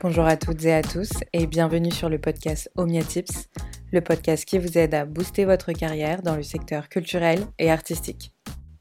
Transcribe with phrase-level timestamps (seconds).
[0.00, 3.48] Bonjour à toutes et à tous et bienvenue sur le podcast Omnia Tips,
[3.92, 8.32] le podcast qui vous aide à booster votre carrière dans le secteur culturel et artistique.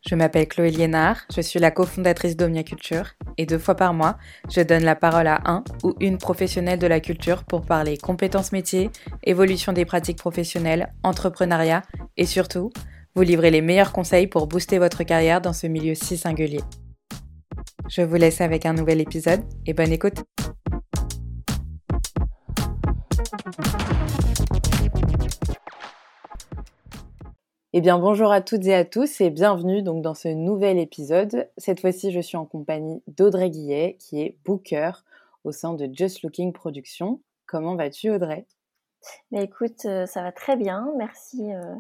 [0.08, 4.18] Je m'appelle Chloé Liénard, je suis la cofondatrice d'Omnia Culture et deux fois par mois,
[4.50, 8.52] je donne la parole à un ou une professionnelle de la culture pour parler compétences
[8.52, 8.92] métiers,
[9.24, 11.82] évolution des pratiques professionnelles, entrepreneuriat
[12.18, 12.70] et surtout,
[13.16, 16.62] vous livrer les meilleurs conseils pour booster votre carrière dans ce milieu si singulier.
[17.88, 20.24] Je vous laisse avec un nouvel épisode et bonne écoute.
[27.78, 31.50] Eh bien, bonjour à toutes et à tous et bienvenue donc dans ce nouvel épisode.
[31.58, 34.92] Cette fois-ci, je suis en compagnie d'Audrey Guillet, qui est booker
[35.44, 37.20] au sein de Just Looking Productions.
[37.46, 38.48] Comment vas-tu, Audrey?
[39.32, 40.88] Mais écoute, euh, ça va très bien.
[40.98, 41.76] Merci, euh,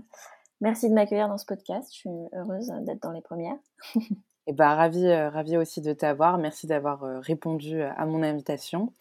[0.59, 1.87] merci de m'accueillir dans ce podcast.
[1.93, 3.57] Je suis heureuse d'être dans les premières.
[4.47, 6.37] et bien, ravie, euh, ravie aussi de t'avoir.
[6.37, 8.93] Merci d'avoir répondu à mon invitation.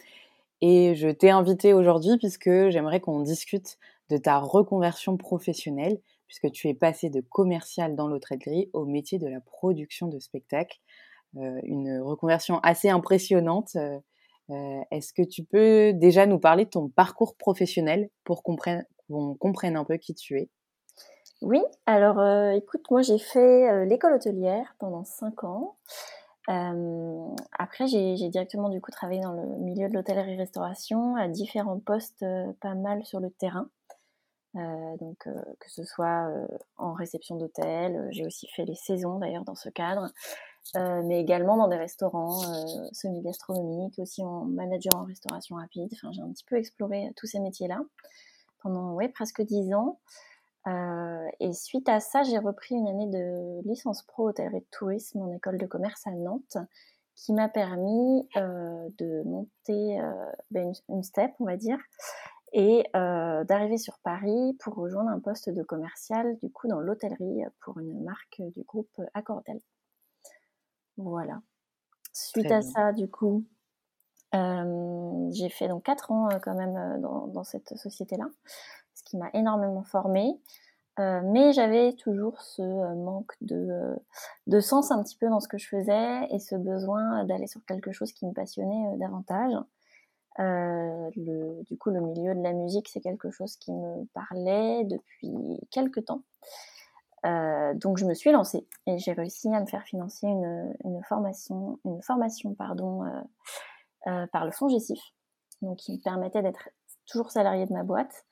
[0.61, 3.79] Et je t'ai invitée aujourd'hui puisque j'aimerais qu'on discute
[4.11, 9.27] de ta reconversion professionnelle puisque tu es passé de commercial dans l'hôtellerie au métier de
[9.27, 10.81] la production de spectacles.
[11.37, 13.77] Euh, une reconversion assez impressionnante.
[13.77, 13.99] Euh,
[14.51, 18.57] euh, est-ce que tu peux déjà nous parler de ton parcours professionnel pour qu'on
[19.37, 20.49] comprenne, un peu qui tu es?
[21.43, 25.77] Oui, alors écoute, moi j'ai fait l'école hôtelière pendant 5 ans.
[26.47, 32.25] après, j'ai directement du coup travaillé dans le milieu de l'hôtellerie-restauration à différents postes,
[32.61, 33.69] pas mal sur le terrain.
[34.57, 39.19] Euh, donc euh, que ce soit euh, en réception d'hôtel, j'ai aussi fait les saisons
[39.19, 40.13] d'ailleurs dans ce cadre,
[40.75, 42.41] mais également dans des restaurants
[42.93, 45.91] semi-gastronomiques, aussi en manager en restauration rapide.
[45.93, 47.83] Enfin, j'ai un petit peu exploré tous ces métiers-là
[48.63, 49.99] pendant ouais, presque dix ans.
[50.67, 55.33] Et suite à ça, j'ai repris une année de licence pro hôtellerie de tourisme en
[55.33, 56.57] école de commerce à Nantes,
[57.17, 60.01] qui m'a permis de monter
[60.51, 61.79] ben, une, une, step, on va dire,
[62.55, 67.43] et euh, d'arriver sur Paris pour rejoindre un poste de commercial du coup dans l'hôtellerie
[67.61, 69.61] pour une marque du groupe Accortel.
[70.97, 71.43] Voilà.
[72.13, 73.45] Suite à ça, du coup,
[74.37, 78.29] euh, j'ai fait donc 4 ans euh, quand même dans, cette société-là,
[79.17, 80.39] m'a énormément formée.
[80.99, 82.63] mais j'avais toujours ce
[82.95, 83.97] manque de,
[84.47, 87.65] de, sens un petit peu dans ce que je faisais et ce besoin d'aller sur
[87.67, 89.55] quelque chose qui me passionnait davantage.
[90.41, 95.61] Euh, du coup, le milieu de la musique, c'est quelque chose qui me parlait depuis
[95.71, 96.23] quelques temps.
[97.25, 101.03] Euh, donc je me suis lancée et j'ai réussi à me faire financer une, une
[101.05, 103.21] formation, une formation pardon, euh,
[104.09, 105.01] euh par le fonds Gessif,
[105.63, 106.69] donc qui me permettait d'être
[107.07, 108.27] toujours salarié de ma boîte,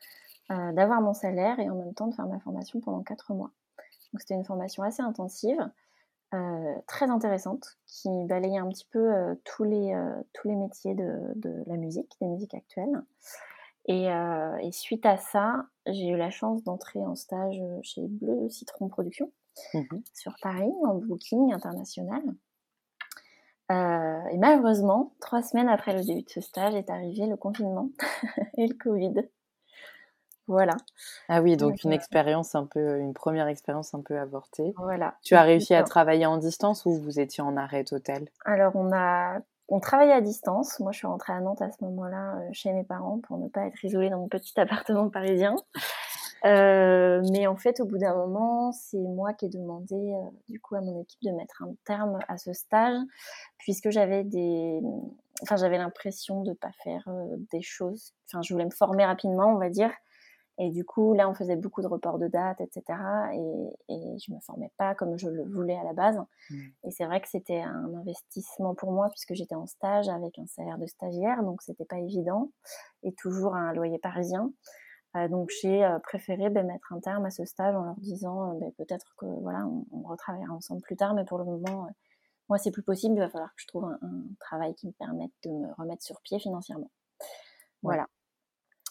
[0.53, 3.51] euh, d'avoir mon salaire et en même temps de faire ma formation pendant quatre mois.
[4.13, 5.59] Donc c'était une formation assez intensive.
[6.35, 9.95] Euh, très intéressante qui balayait un petit peu euh, tous, les,
[10.33, 13.03] tous les métiers de, de, la musique, des musiques actuelles.
[13.87, 18.89] Et, et suite à ça, j'ai eu la chance d'entrer en stage chez Bleu Citron
[18.89, 19.33] Production
[19.75, 19.81] mmh
[20.15, 22.23] sur Paris en booking international.
[23.71, 27.89] et malheureusement, trois semaines après le début de ce stage est arrivé le confinement
[28.57, 29.29] et le Covid.
[30.49, 30.77] Voilà.
[31.29, 34.75] Ah oui, donc, une expérience un peu, une première expérience un peu avortée.
[34.77, 35.15] Voilà.
[35.23, 38.29] Tu as réussi à travailler en distance ou vous étiez en arrêt total?
[38.45, 39.39] Alors on a,
[39.69, 40.81] on travaillait à distance.
[40.81, 43.49] Moi, je suis rentrée à Nantes à ce moment-là euh, chez mes parents pour ne
[43.49, 45.55] pas être isolée dans mon petit appartement parisien.
[46.45, 50.61] Euh, mais en fait, au bout d'un moment, c'est moi qui ai demandé euh, du
[50.61, 52.99] coup à mon équipe de mettre un terme à ce stage,
[53.59, 54.81] puisque j'avais des,
[55.43, 57.09] enfin j'avais l'impression de pas faire
[57.53, 58.13] des choses.
[58.27, 59.93] Enfin, je voulais me former rapidement, on va dire,
[60.59, 62.83] et du coup, là, on faisait beaucoup de reports de dates, etc.
[63.33, 66.19] Et, et je me formais pas comme je le voulais à la base.
[66.51, 66.57] Mmh.
[66.85, 70.47] Et c'est vrai que c'était un investissement pour moi puisque j'étais en stage avec un
[70.47, 72.51] salaire de stagiaire, donc c'était pas évident.
[73.03, 74.53] Et toujours un loyer parisien.
[75.17, 78.55] Euh, donc j'ai euh, préféré ben, mettre un terme à ce stage en leur disant
[78.55, 81.89] euh, ben, peut-être que voilà, on, on, retravaillera ensemble plus tard, mais pour le moment,
[82.49, 83.15] moi c'est plus possible.
[83.17, 86.03] Il va falloir que je trouve un, un, travail qui me permette de me remettre
[86.03, 86.91] sur pied financièrement.
[87.83, 88.07] Voilà.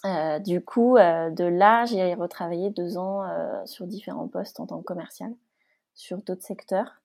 [0.05, 4.65] Euh, du coup, euh, de là, j'ai retravaillé deux ans euh, sur différents postes en
[4.65, 5.33] tant que commercial,
[5.93, 7.01] sur d'autres secteurs,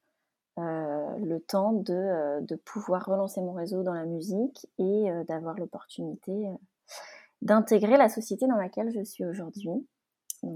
[0.59, 6.49] le temps de, de, pouvoir relancer mon réseau dans la musique et d'avoir l'opportunité
[7.43, 9.87] d'intégrer la société dans laquelle je suis aujourd'hui,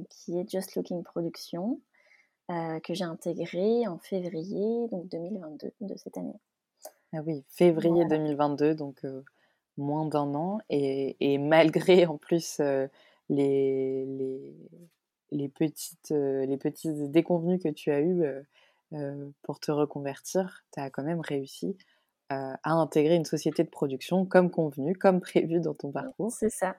[0.09, 1.81] qui est Just Looking Production,
[2.49, 6.41] que j'ai intégré en février donc 2022 de cette année.
[7.13, 9.05] Ah oui, février 2022, donc
[9.81, 12.61] moins d'un an et, malgré en plus
[13.29, 14.55] les, les,
[15.31, 18.25] les, petites, les petites déconvenues que tu as eues
[19.43, 21.77] pour te reconvertir, tu as quand même réussi
[22.29, 26.31] à intégrer une société de production comme convenu, comme prévu dans ton parcours.
[26.33, 26.77] C'est ça.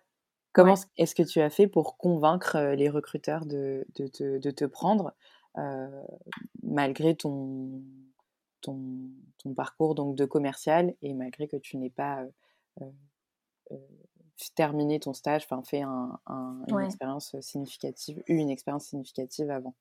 [0.54, 4.66] Comment est-ce que tu as fait pour convaincre les recruteurs de, de, te, de te,
[4.66, 5.14] prendre
[6.64, 7.82] malgré ton,
[8.62, 8.80] ton,
[9.38, 12.24] ton, parcours donc de commercial et malgré que tu n'aies pas
[14.56, 16.20] terminé ton stage, enfin fait un,
[16.68, 19.76] une expérience significative, eu une expérience significative avant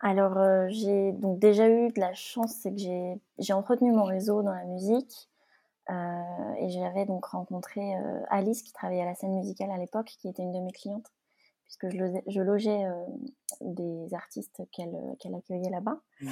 [0.00, 2.80] Alors j'ai donc déjà eu de la chance, c'est que
[3.38, 5.28] j'ai entretenu mon réseau dans la musique.
[5.88, 7.94] et j'avais donc rencontré
[8.28, 11.10] Alice qui travaillait à la scène musicale à l'époque, qui était une de mes clientes,
[11.64, 12.84] puisque je, logeais
[13.62, 15.98] des artistes qu'elle accueillait là-bas.
[16.20, 16.30] Mmh.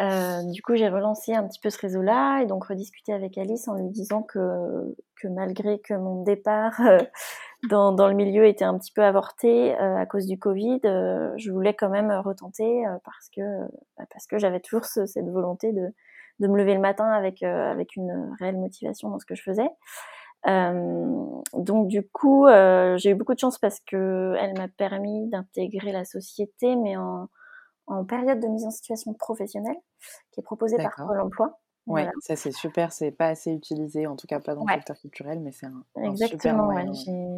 [0.00, 3.68] Euh, du coup, j'ai relancé un petit peu ce réseau-là et donc rediscuté avec Alice
[3.68, 6.98] en lui disant que, que malgré que mon départ euh,
[7.68, 11.50] dans, dans, le milieu était un petit peu avorté euh, à cause du Covid, je
[11.50, 13.42] voulais quand même retenter parce que,
[13.98, 15.88] bah, parce que j'avais toujours cette volonté de,
[16.38, 19.68] de me lever le matin avec, avec une réelle motivation dans ce que je faisais.
[20.46, 22.46] donc du coup,
[22.96, 27.28] j'ai eu beaucoup de chance parce que elle m'a permis d'intégrer la société, mais en,
[27.90, 29.76] en période de mise en situation professionnelle,
[30.30, 31.58] qui est proposée par Pôle emploi.
[31.86, 34.98] Oui, ça c'est super, c'est pas assez utilisé, en tout cas pas dans le secteur
[34.98, 36.70] culturel, mais c'est un, Exactement,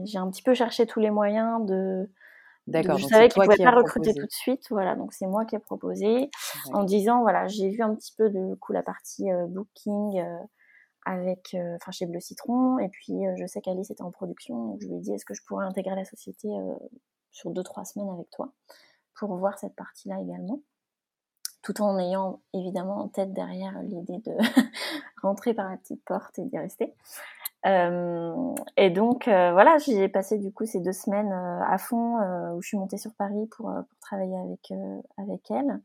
[0.05, 2.11] J'ai un petit peu cherché tous les moyens de.
[2.69, 2.97] D'accord.
[2.97, 5.57] Je savais qu'ils ne pouvaient pas recruter tout de suite, voilà, donc c'est moi qui
[5.57, 6.31] ai proposé
[6.73, 10.39] en disant voilà, j'ai vu un petit peu de coup la partie euh, booking euh,
[11.05, 14.81] avec, euh, enfin chez Bleu Citron, et puis je sais qu'Alice était en production, donc
[14.81, 16.49] je lui ai dit est-ce que je pourrais intégrer la société
[17.31, 18.53] sur deux trois semaines avec toi?
[19.15, 20.61] Pour voir cette partie-là également,
[21.63, 24.37] tout en ayant évidemment en tête derrière l'idée de
[25.23, 26.95] rentrer par la petite porte et d'y rester.
[27.65, 32.17] Euh, et donc euh, voilà, j'ai passé du coup ces deux semaines euh, à fond
[32.55, 34.73] où je suis montée sur Paris pour, travailler avec
[35.17, 35.81] avec elle.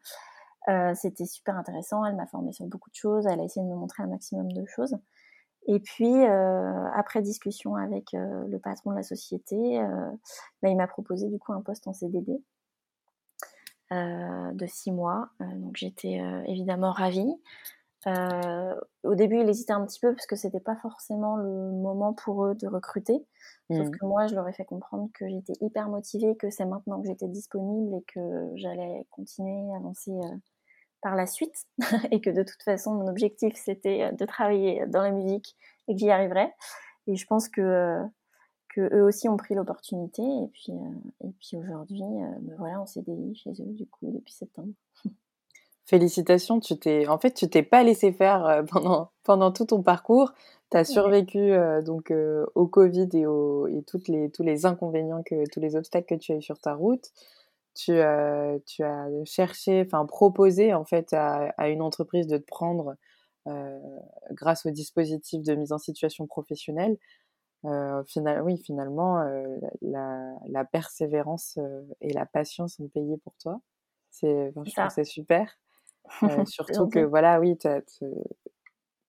[0.95, 2.03] C'était super intéressant.
[2.06, 3.25] Elle m'a formée sur beaucoup de choses.
[3.25, 4.97] Elle a essayé de me montrer un maximum de choses.
[5.65, 9.79] Et puis, après discussion avec le patron de la société,
[10.62, 12.56] bah, il m'a proposé du coup un poste en CDD euh,
[13.92, 15.30] de six mois.
[15.42, 17.36] Euh, donc j'étais euh, évidemment ravie.
[18.06, 22.45] au début, il hésitait un petit peu parce que c'était pas forcément le moment pour
[22.45, 23.25] eux de recruter.
[23.69, 23.92] Sauf mmh.
[23.92, 27.07] que moi, je leur ai fait comprendre que j'étais hyper motivée, que c'est maintenant que
[27.07, 30.13] j'étais disponible et que j'allais continuer à avancer
[31.01, 31.66] par la suite
[32.12, 35.56] et que de toute façon, mon objectif, c'était de travailler dans la musique
[35.88, 36.54] et que j'y arriverais.
[37.07, 38.01] Et je pense que
[38.81, 40.21] eux aussi ont pris l'opportunité.
[40.21, 43.03] Et puis, euh, et puis aujourd'hui, euh, ben voilà, on s'est
[43.35, 44.74] chez eux, du coup, depuis septembre.
[45.85, 49.81] Félicitations, tu t'es, en fait, tu t'es pas laissé faire euh, pendant, pendant tout ton
[49.81, 50.33] parcours.
[50.69, 51.53] Tu as survécu
[51.85, 52.12] donc
[52.56, 56.19] au Covid et, au, et toutes les, tous les inconvénients, que, tous les obstacles que
[56.19, 57.13] tu as eu sur ta route.
[57.74, 57.94] Tu,
[58.65, 62.97] tu as cherché, enfin proposé en fait à, à, une entreprise de te prendre
[64.31, 66.97] grâce au dispositif de mise en situation professionnelle.
[67.68, 69.44] Euh, final, oui, finalement, euh,
[69.81, 73.60] la, la, persévérance euh, et la patience sont payées pour toi.
[74.10, 74.54] C'est,
[74.90, 75.60] c'est super.
[76.48, 77.58] surtout que, voilà, oui,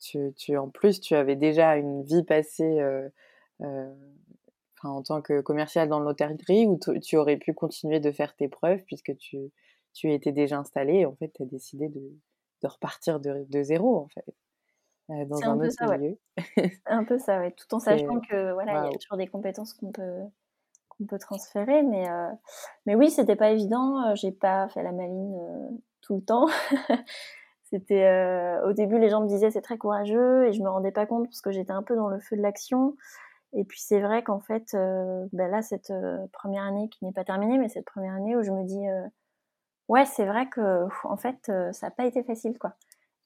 [0.00, 2.81] tu, tu, en plus, tu avais déjà une vie passée
[4.82, 8.82] en tant que commercial dans l'hôtellerie où tu aurais pu continuer de faire tes preuves
[8.84, 9.38] puisque tu,
[9.93, 12.12] tu étais déjà installé et en fait, tu as décidé de,
[12.62, 14.25] de repartir de, de, zéro, en fait.
[15.10, 16.19] Euh, dans un, autre ça, milieu.
[16.87, 17.52] un peu ça, ouais.
[17.52, 20.21] Tout en sachant que voilà, il y a toujours des compétences qu'on peut
[20.88, 22.30] qu'on peut transférer, mais euh,
[22.85, 24.02] mais oui, c'était pas évident.
[24.04, 25.35] Euh, j'ai pas fait la maline
[26.02, 26.47] tout le temps.
[27.64, 31.06] c'était au début, les gens me disaient c'est très courageux et je me rendais pas
[31.06, 32.97] compte parce que j'étais un peu dans le feu de l'action.
[33.54, 35.92] Et puis c'est vrai qu'en fait, ben là, cette
[36.32, 38.87] première année qui n'est pas terminée, mais cette première année où je me dis
[39.88, 42.75] ouais, c'est vrai que en fait, ça n'a pas été facile, quoi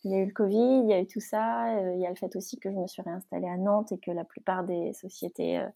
[0.04, 1.76] il y a eu le Covid, il y a eu tout ça.
[1.76, 3.99] Euh, il y a le fait aussi que je me suis réinstallée à Nantes et
[3.99, 5.68] que la plupart des sociétés euh,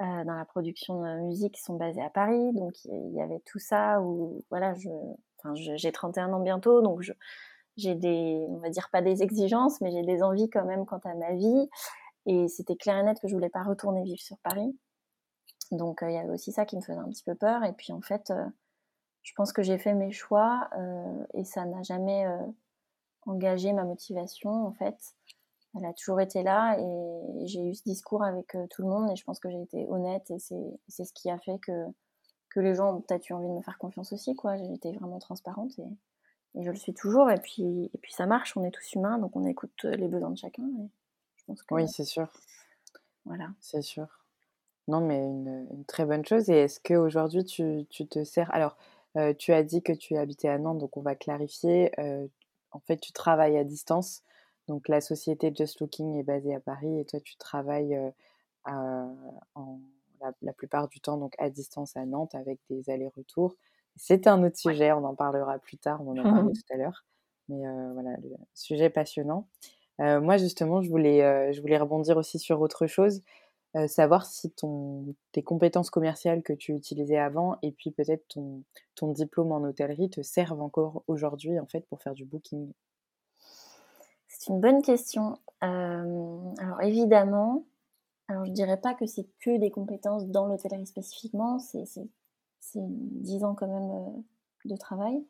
[0.00, 2.52] euh, dans la production de musique sont basées à Paris.
[2.54, 4.74] Donc il y avait tout ça où voilà,
[5.54, 7.02] j'ai 31 ans bientôt, donc
[7.76, 11.00] j'ai des, on va dire pas des exigences, mais j'ai des envies quand même quant
[11.04, 11.68] à ma vie.
[12.26, 14.76] Et c'était clair et net que je voulais pas retourner vivre sur Paris.
[15.70, 17.64] Donc il y avait aussi ça qui me faisait un petit peu peur.
[17.64, 18.32] Et puis en fait,
[19.22, 20.68] je pense que j'ai fait mes choix
[21.34, 22.26] et ça n'a jamais
[23.26, 24.96] engagé ma motivation en fait.
[25.74, 29.10] Elle a toujours été là et j'ai eu ce discours avec euh, tout le monde
[29.10, 31.86] et je pense que j'ai été honnête et c'est ce qui a fait que,
[32.50, 34.56] que les gens ont peut-être eu envie de me faire confiance aussi quoi.
[34.56, 38.26] J'ai été vraiment transparente et, et, je le suis toujours et puis, et puis ça
[38.26, 40.68] marche, on est tous humains donc on écoute les besoins de chacun.
[41.36, 42.28] je pense que, oui, c'est sûr.
[43.24, 43.48] Voilà.
[43.60, 44.06] C'est sûr.
[44.88, 46.50] Non, mais une, une, très bonne chose.
[46.50, 48.52] Et est-ce qu'aujourd'hui, tu, tu te sers.
[48.52, 48.76] Alors,
[49.16, 51.92] euh, tu as dit que tu habitais à Nantes, donc on va clarifier.
[52.00, 52.26] Euh,
[52.72, 54.22] en fait, tu travailles à distance
[54.68, 57.98] Donc la société Just Looking est basée à Paris et toi tu travailles
[58.64, 59.80] en,
[60.40, 63.56] la, plupart du temps donc à distance à Nantes avec des allers-retours.
[63.96, 66.76] C'est un autre sujet, on en parlera plus tard, on en a parlé tout à
[66.76, 67.04] l'heure.
[67.48, 67.62] Mais
[67.92, 69.48] voilà, le sujet passionnant.
[69.98, 73.22] moi justement, je voulais, je voulais rebondir aussi sur autre chose.
[73.86, 78.62] Savoir si ton, tes compétences commerciales que tu utilisais avant et puis peut-être ton,
[78.94, 82.72] ton diplôme en hôtellerie te servent encore aujourd'hui en fait pour faire du booking.
[84.28, 85.38] C'est une bonne question.
[85.60, 87.64] alors évidemment,
[88.28, 91.84] alors je dirais pas que c'est que des compétences dans l'hôtellerie spécifiquement, c'est
[92.74, 94.22] 10 ans quand même
[94.64, 95.24] de travail.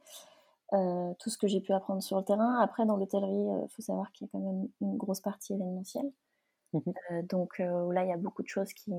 [1.19, 2.59] tout ce que j'ai pu apprendre sur le terrain.
[2.61, 6.11] Après, dans l'hôtellerie, il faut savoir qu'il y a quand même une grosse partie événementielle.
[6.73, 6.81] Mmh
[7.29, 8.93] donc là, il y a beaucoup de choses qui,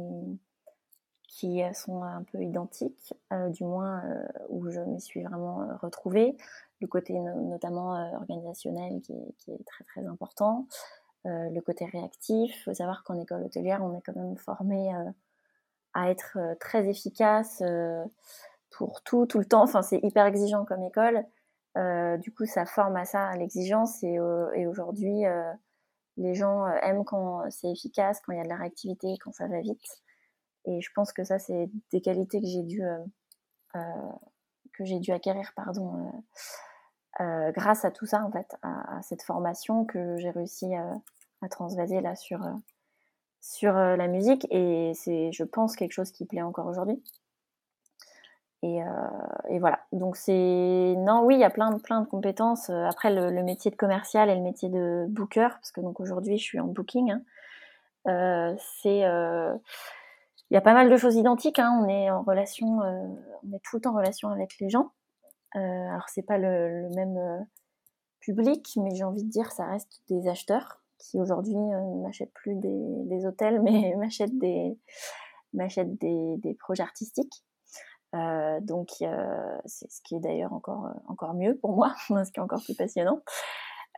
[1.27, 3.15] qui sont un peu identiques,
[3.49, 4.03] du moins
[4.49, 6.37] où je me suis vraiment retrouvée
[6.83, 10.67] le côté notamment euh, organisationnel qui est, très très important,
[11.25, 12.53] euh, le côté réactif.
[12.55, 15.09] Il faut savoir qu'en école hôtelière, on est quand même formé euh,
[15.93, 17.63] à être très efficace
[18.71, 19.63] pour tout, tout le temps.
[19.63, 21.23] Enfin, c'est hyper exigeant comme école.
[22.19, 24.03] du coup, ça forme à ça, à l'exigence.
[24.03, 24.19] Et
[24.65, 25.23] aujourd'hui,
[26.17, 29.47] les gens aiment quand c'est efficace, quand il y a de la réactivité, quand ça
[29.47, 30.01] va vite.
[30.65, 32.81] Et je pense que ça, c'est des qualités que j'ai dû,
[34.79, 36.11] j'ai dû acquérir pardon,
[37.21, 40.99] euh, grâce à tout ça, en fait, à, cette formation que j'ai réussi à,
[41.49, 42.53] transvaser là sur, euh,
[43.41, 44.47] sur euh, la musique.
[44.49, 47.03] Et c'est, je pense, quelque chose qui plaît encore aujourd'hui.
[48.63, 48.79] Et,
[49.49, 49.81] et, voilà.
[49.91, 52.69] Donc c'est non, oui, il y a plein, plein de compétences.
[52.69, 56.43] Après le, métier de commercial et le métier de booker, parce que donc aujourd'hui je
[56.43, 57.13] suis en booking.
[58.05, 61.59] Hein, c'est il y a pas mal de choses identiques.
[61.59, 61.77] Hein.
[61.83, 64.91] On est en relation, on est tout le temps en relation avec les gens.
[65.55, 67.39] Euh, alors c'est pas le, même euh,
[68.19, 72.55] public, mais j'ai envie de dire ça reste des acheteurs qui aujourd'hui euh, n'achètent plus
[72.55, 74.77] des, hôtels, mais m'achètent des,
[75.53, 77.43] des, projets artistiques.
[78.13, 78.89] Donc
[79.65, 82.75] c'est ce qui est d'ailleurs encore, encore mieux pour moi, ce qui est encore plus
[82.75, 83.21] passionnant.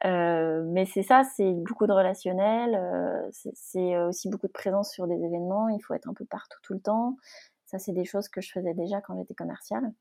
[0.04, 5.70] mais c'est ça, c'est beaucoup de relationnel, c'est aussi beaucoup de présence sur des événements,
[5.70, 7.18] il faut être un peu partout tout le temps.
[7.66, 9.92] Ça, c'est des choses que je faisais déjà quand j'étais commerciale.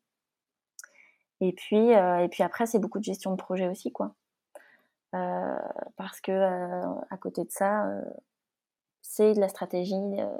[1.40, 4.14] Et puis, euh, et puis après, c'est beaucoup de gestion de projet aussi, quoi.
[5.14, 5.58] Euh,
[5.96, 7.86] parce que euh, à côté de ça,
[9.02, 9.94] c'est de la stratégie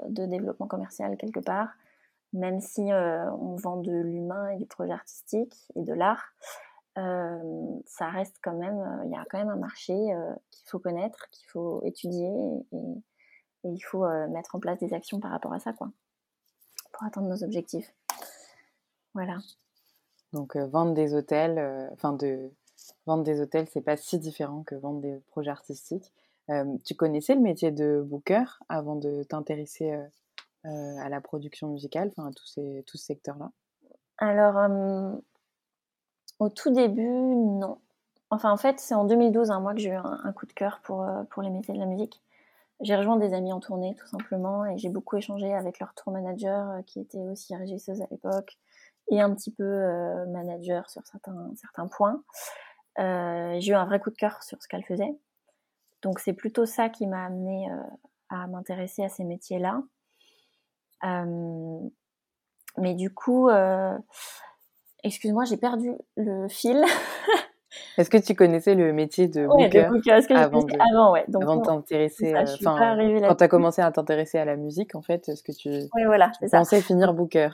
[0.09, 1.69] de développement commercial quelque part,
[2.35, 6.33] même si on vend de l'humain et du projet artistique et de l'art.
[6.95, 9.93] ça reste quand même, il y a quand même un marché
[10.51, 12.29] qu'il faut connaître, qu'il faut étudier
[12.71, 12.77] et,
[13.63, 15.89] et il faut mettre en place des actions par rapport à ça, quoi,
[16.91, 17.93] pour atteindre nos objectifs.
[19.15, 19.39] Voilà.
[20.33, 22.51] Donc euh, vendre des hôtels, euh, enfin de
[23.07, 26.11] vendre des hôtels, c'est pas si différent que vendre des projets artistiques.
[26.49, 29.97] Euh, tu connaissais le métier de booker avant de t'intéresser
[30.65, 33.51] à la production musicale, enfin à tous ces tout ce secteur-là
[34.17, 35.19] Alors
[36.39, 37.79] au tout début, non.
[38.29, 40.81] Enfin en fait, c'est en 2012, hein, moi que j'ai eu un, coup de cœur
[40.83, 42.21] pour pour les métiers de la musique.
[42.81, 46.11] J'ai rejoint des amis en tournée tout simplement et j'ai beaucoup échangé avec leur tour
[46.11, 48.57] manager qui était aussi régisseuse à l'époque
[49.09, 52.23] et un petit peu euh, manager sur certains, certains points.
[52.99, 55.15] Euh, j'ai eu un vrai coup de cœur sur ce qu'elle faisait.
[56.01, 57.75] Donc c'est plutôt ça qui m'a amené euh,
[58.29, 59.81] à m'intéresser à ces métiers-là.
[61.03, 63.49] Mais du coup,
[65.03, 66.83] excuse-moi, j'ai perdu le fil.
[67.97, 69.89] Est-ce que tu connaissais le métier de booker,
[70.33, 71.25] avant, de, avant, ouais.
[71.33, 72.33] avant de t'intéresser,
[72.63, 75.69] quand tu as commencé à t'intéresser à la musique, en fait, est-ce que tu,
[76.05, 77.49] voilà, pensais finir booker?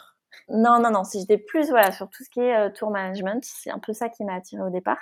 [0.49, 1.03] non, non, non.
[1.03, 3.93] Si j'étais plus voilà sur tout ce qui est euh, tour management, c'est un peu
[3.93, 4.99] ça qui m'a attiré au départ,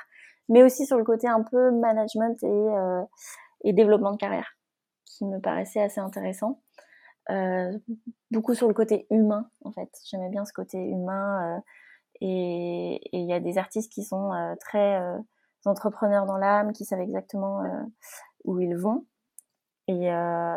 [0.47, 3.01] mais aussi sur le côté un peu management et, euh,
[3.63, 4.55] et développement de carrière,
[5.05, 6.61] qui me paraissait assez intéressant.
[7.29, 7.77] Euh,
[8.31, 9.89] beaucoup sur le côté humain, en fait.
[10.05, 11.57] J'aimais bien ce côté humain.
[11.57, 11.61] Euh,
[12.21, 15.01] et il y a des artistes qui sont euh, très
[15.65, 17.63] entrepreneurs dans l'âme, qui savent exactement
[18.43, 19.05] où ils vont,
[19.87, 20.09] et,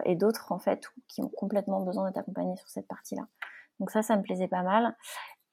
[0.04, 3.26] et d'autres en fait qui ont complètement besoin d'être accompagnés sur cette partie-là.
[3.78, 4.96] Donc ça, ça me plaisait pas mal.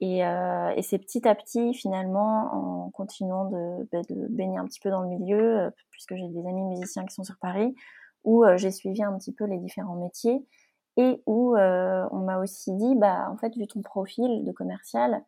[0.01, 4.65] Et, euh, et c'est petit à petit, finalement, en continuant de, bah, de, baigner un
[4.65, 7.75] petit peu dans le milieu, euh, puisque j'ai des amis musiciens qui sont sur Paris,
[8.23, 10.45] où euh, j'ai suivi un petit peu les différents métiers
[11.01, 15.23] et où on m'a aussi dit, bah en fait, vu ton profil de commercial,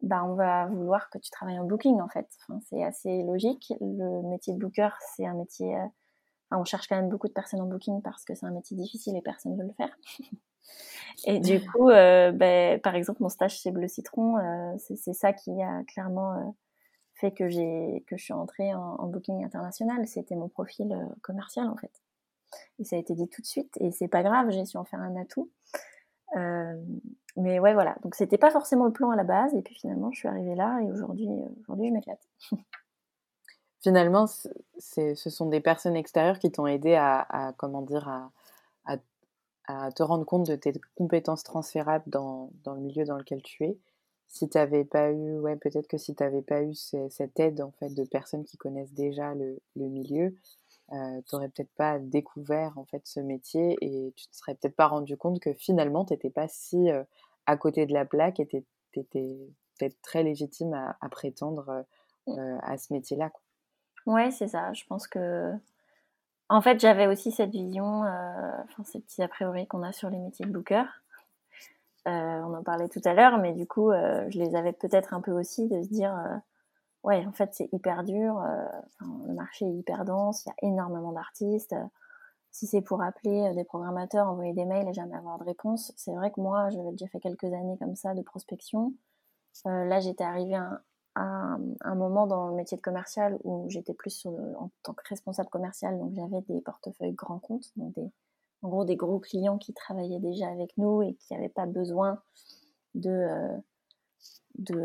[0.00, 2.28] bah on va vouloir que tu travailles en booking en fait.
[2.68, 3.72] C'est assez logique.
[3.80, 5.76] Le métier de booker, c'est un métier.
[6.50, 8.76] Enfin, on cherche quand même beaucoup de personnes en booking parce que c'est un métier
[8.76, 9.96] difficile et personne ne veut le faire.
[11.26, 15.32] Et du coup, euh, ben, par exemple, mon stage chez Bleu Citron, euh, c'est ça
[15.32, 16.50] qui a clairement euh,
[17.14, 17.44] fait que,
[18.04, 20.06] que je suis entrée en, booking international.
[20.06, 21.92] C'était mon profil commercial en fait.
[22.78, 23.76] Et ça a été dit tout de suite.
[23.80, 25.50] Et c'est pas grave, j'ai su en faire un atout.
[27.36, 27.96] mais ouais, voilà.
[28.02, 29.54] Donc c'était pas forcément le plan à la base.
[29.54, 31.28] Et puis finalement, je suis arrivée là et aujourd'hui,
[31.60, 32.28] aujourd'hui je m'éclate.
[33.82, 40.24] finalement, ce sont des personnes extérieures qui t'ont aidé à, comment dire, à, te rendre
[40.24, 43.78] compte de tes compétences transférables dans, dans le milieu dans lequel tu es.
[44.28, 47.70] Si tu pas eu, ouais, peut-être que si tu n'avais pas eu cette aide en
[47.72, 50.34] fait de personnes qui connaissent déjà le milieu,
[50.92, 54.76] euh, tu n'aurais peut-être pas découvert en fait ce métier et tu te serais peut-être
[54.76, 57.02] pas rendu compte que finalement tu n'étais pas si euh,
[57.46, 58.64] à côté de la plaque et tu
[59.00, 59.38] étais
[59.78, 61.86] peut-être très légitime à, à prétendre
[62.28, 63.32] euh, à ce métier-là.
[64.04, 64.72] Ouais, c'est ça.
[64.74, 65.52] Je pense que.
[66.48, 70.18] En fait, j'avais aussi cette vision, enfin, ces petits a priori qu'on a sur les
[70.18, 70.84] métiers de booker.
[72.06, 75.22] Euh, on en parlait tout à l'heure, mais du coup, je les avais peut-être un
[75.22, 76.14] peu aussi de se dire,
[77.02, 78.42] ouais, en fait, c'est hyper dur,
[79.00, 81.74] le marché est hyper dense, il y a énormément d'artistes.
[82.50, 86.14] si c'est pour appeler des programmateurs, envoyer des mails et jamais avoir de réponse, c'est
[86.14, 88.94] vrai que moi, j'avais déjà fait quelques années comme ça de prospection.
[89.64, 90.80] là, j'étais arrivée à
[91.14, 95.98] un, moment dans le métier de commercial où j'étais plus en tant que responsable commercial,
[95.98, 98.10] donc j'avais des portefeuilles grands comptes, donc des,
[98.62, 102.20] en gros des gros clients qui travaillaient déjà avec nous et qui n'avaient pas besoin
[102.94, 103.56] de, euh,
[104.58, 104.76] de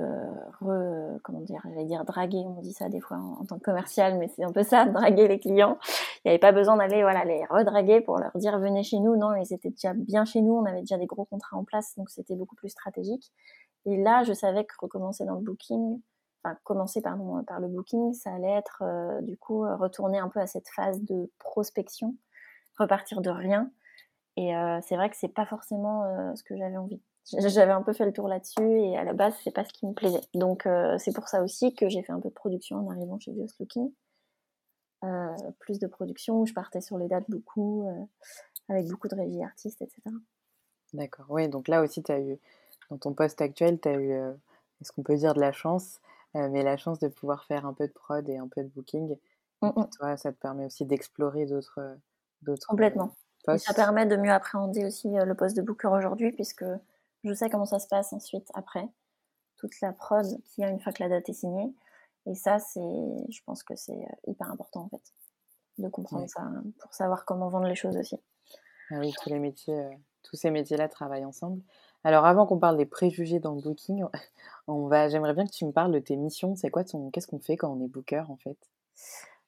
[0.62, 4.18] re, comment dire, j'allais dire draguer, on dit ça des fois en, tant que commercial,
[4.18, 5.78] mais c'est un peu ça, draguer les clients.
[6.24, 9.18] Il n'y avait pas besoin d'aller voilà, les redraguer pour leur dire venez chez nous,
[9.18, 11.96] non, ils étaient déjà bien chez nous, on avait déjà des gros contrats en place,
[11.98, 13.32] donc c'était beaucoup plus stratégique.
[13.86, 16.00] Et là, je savais que recommencer dans le booking,
[16.64, 20.40] commencer pardon, par le booking, ça allait être euh, du coup euh, retourner un peu
[20.40, 22.16] à cette phase de prospection,
[22.78, 23.72] repartir de rien.
[24.36, 26.04] Et euh, c'est vrai que c'est pas forcément
[26.36, 27.02] ce que j'avais envie.
[27.38, 29.86] J'avais un peu fait le tour là-dessus et à la base c'est pas ce qui
[29.86, 30.22] me plaisait.
[30.34, 30.68] Donc
[30.98, 33.60] c'est pour ça aussi que j'ai fait un peu de production en arrivant chez Just
[33.60, 33.92] Looking.
[35.60, 37.90] plus de production où je partais sur les dates beaucoup,
[38.70, 40.02] avec beaucoup de régie artistes, etc.
[40.94, 42.40] D'accord, oui, donc là aussi tu as eu,
[42.90, 44.14] dans ton poste actuel, tu as eu,
[44.82, 46.00] est-ce qu'on peut dire de la chance
[46.36, 48.68] euh, mais la chance de pouvoir faire un peu de prod et un peu de
[48.68, 49.16] booking,
[49.62, 51.96] toi, ça te permet aussi d'explorer d'autres euh,
[52.42, 53.16] d'autres Complètement.
[53.52, 56.66] Et ça permet de mieux appréhender aussi euh, le poste de booker aujourd'hui, puisque
[57.24, 58.88] je sais comment ça se passe ensuite, après,
[59.58, 61.74] toute la prod qui a une fois que la date est signée.
[62.26, 62.80] Et ça, c'est,
[63.30, 65.14] je pense que c'est hyper important, en fait,
[65.78, 66.42] de comprendre ça,
[66.80, 68.18] pour savoir comment vendre les choses aussi.
[68.92, 69.88] Ah oui, tous les métiers,
[70.24, 71.62] tous ces métiers-là travaillent ensemble.
[72.04, 74.06] Alors avant qu'on parle des préjugés dans le booking,
[74.68, 76.56] on va, j'aimerais bien que tu me parles de tes missions.
[76.56, 78.58] C'est quoi ton, qu'est-ce qu'on fait quand on est booker en fait?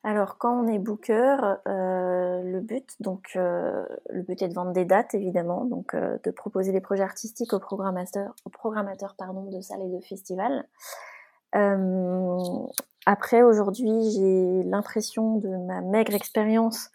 [0.03, 4.71] Alors quand on est booker, euh, le but, donc euh, le but est de vendre
[4.71, 9.49] des dates évidemment, donc euh, de proposer des projets artistiques aux programmateurs, aux programmateurs pardon
[9.51, 10.65] de salles et de festivals.
[13.05, 16.89] après aujourd'hui, j'ai l'impression de ma maigre expérience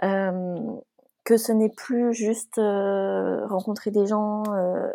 [0.00, 4.44] que ce n'est plus juste rencontrer des gens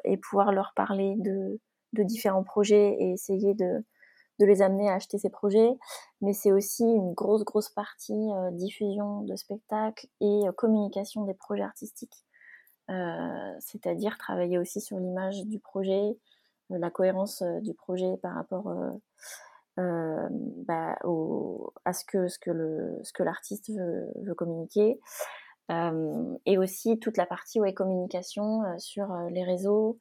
[0.03, 1.59] et pouvoir leur parler de,
[1.93, 3.83] différents projets et essayer de,
[4.39, 5.77] de, les amener à acheter ces projets,
[6.21, 11.63] mais c'est aussi une grosse, grosse partie euh, diffusion de spectacles et communication des projets
[11.63, 12.23] artistiques.
[13.59, 16.19] C'est-à-dire travailler aussi sur l'image du projet,
[16.69, 18.71] la cohérence du projet par rapport
[19.77, 20.95] bah,
[21.83, 24.99] à ce que, ce que, l'artiste veut, communiquer.
[25.71, 29.99] Euh, et aussi toute la partie communication euh, sur euh, les réseaux,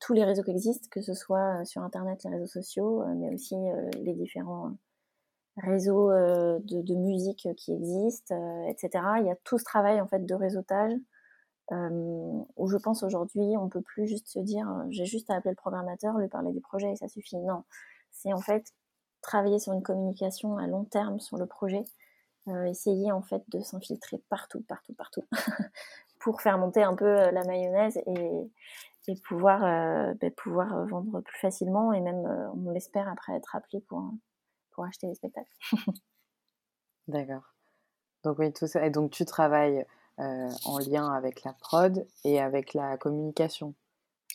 [0.00, 3.54] tous les réseaux qui existent, que ce soit sur Internet, les réseaux sociaux, mais aussi
[4.00, 4.72] les différents
[5.56, 8.34] réseaux de, musique qui existent,
[8.68, 9.04] etc.
[9.20, 10.92] Il y a tout ce travail en fait de réseautage
[11.70, 15.56] où je pense aujourd'hui on peut plus juste se dire j'ai juste à appeler le
[15.56, 17.38] programmateur, lui parler du projet et ça suffit.
[17.38, 17.64] Non,
[18.10, 18.72] c'est en fait
[19.20, 21.84] travailler sur une communication à long terme sur le projet
[22.48, 25.22] euh, essayer en fait de s'infiltrer partout, partout, partout,
[26.18, 28.50] pour faire monter un peu euh, la mayonnaise et,
[29.08, 33.80] et pouvoir, euh, ben, pouvoir vendre plus facilement et même, on l'espère, après être appelé
[33.88, 34.12] pour,
[34.70, 35.52] pour acheter les spectacles.
[37.08, 37.54] D'accord.
[38.24, 38.84] Donc oui, tout ça.
[38.86, 39.84] Et donc tu travailles
[40.18, 43.74] en lien avec la prod et avec la communication.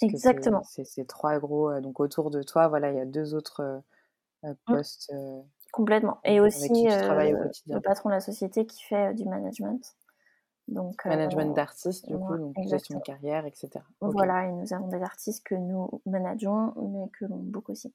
[0.01, 0.63] Exactement.
[0.63, 1.79] C'est trois gros.
[1.79, 3.81] donc autour de toi, voilà, il y a deux autres
[4.43, 4.53] mmh.
[4.65, 5.13] postes.
[5.71, 6.19] Complètement.
[6.23, 9.95] Et aussi euh, le patron de la société qui fait euh, du management.
[10.67, 13.69] Donc, management euh, d'artistes, du coup, donc gestion de carrière, etc.
[14.01, 17.93] Voilà, et nous avons des artistes que nous manageons, mais que l'on book aussi.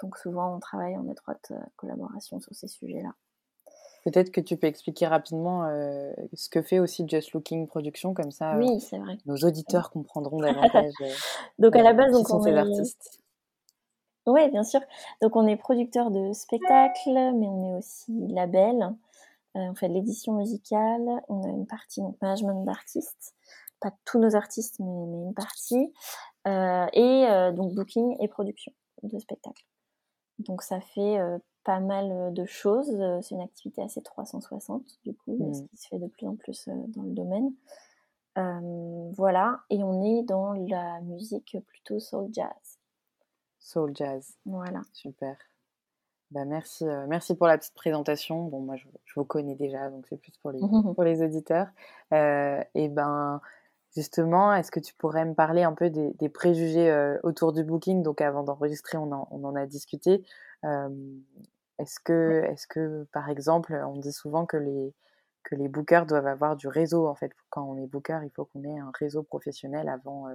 [0.00, 3.12] Donc souvent, on travaille en étroite collaboration sur ces sujets-là.
[4.04, 5.64] Peut-être que tu peux expliquer rapidement
[6.32, 9.18] ce que fait aussi Just Looking Production, comme ça oui, c'est vrai.
[9.26, 10.92] nos auditeurs comprendront davantage.
[11.58, 13.20] donc à la base, donc, on, est, artistes.
[14.26, 14.80] Oui, bien sûr.
[15.22, 18.94] Donc on est producteur de spectacles, mais on est aussi label.
[19.56, 21.22] Euh, on fait de l'édition musicale.
[21.28, 23.34] On a une partie donc management d'artistes,
[23.80, 25.92] pas tous nos artistes, mais, une partie.
[26.46, 29.64] Euh, et euh, donc booking et production de spectacles.
[30.38, 31.18] Donc ça fait
[31.64, 32.94] pas mal de choses.
[33.22, 35.68] C'est une activité assez 360 du coup, ce mmh.
[35.68, 37.52] qui se fait de plus en plus dans le domaine.
[39.16, 42.78] voilà, et on est dans la musique plutôt soul jazz.
[43.66, 44.36] Soul Jazz.
[44.44, 44.82] Voilà.
[44.92, 45.36] Super.
[46.32, 48.44] Bah merci, euh, merci pour la petite présentation.
[48.44, 50.58] Bon, moi, je, vous connais déjà, donc c'est plus pour les,
[50.94, 51.68] pour les auditeurs.
[52.12, 53.40] Euh, et ben,
[53.94, 58.02] justement, est-ce que tu pourrais me parler un peu des, préjugés euh, autour du booking?
[58.02, 60.24] Donc, avant d'enregistrer, on en, on en, a discuté.
[61.78, 64.94] est-ce que, est-ce que, par exemple, on dit souvent que les
[65.44, 67.30] que les bookers doivent avoir du réseau en fait?
[67.50, 70.26] Quand on est booker, il faut qu'on ait un réseau professionnel avant,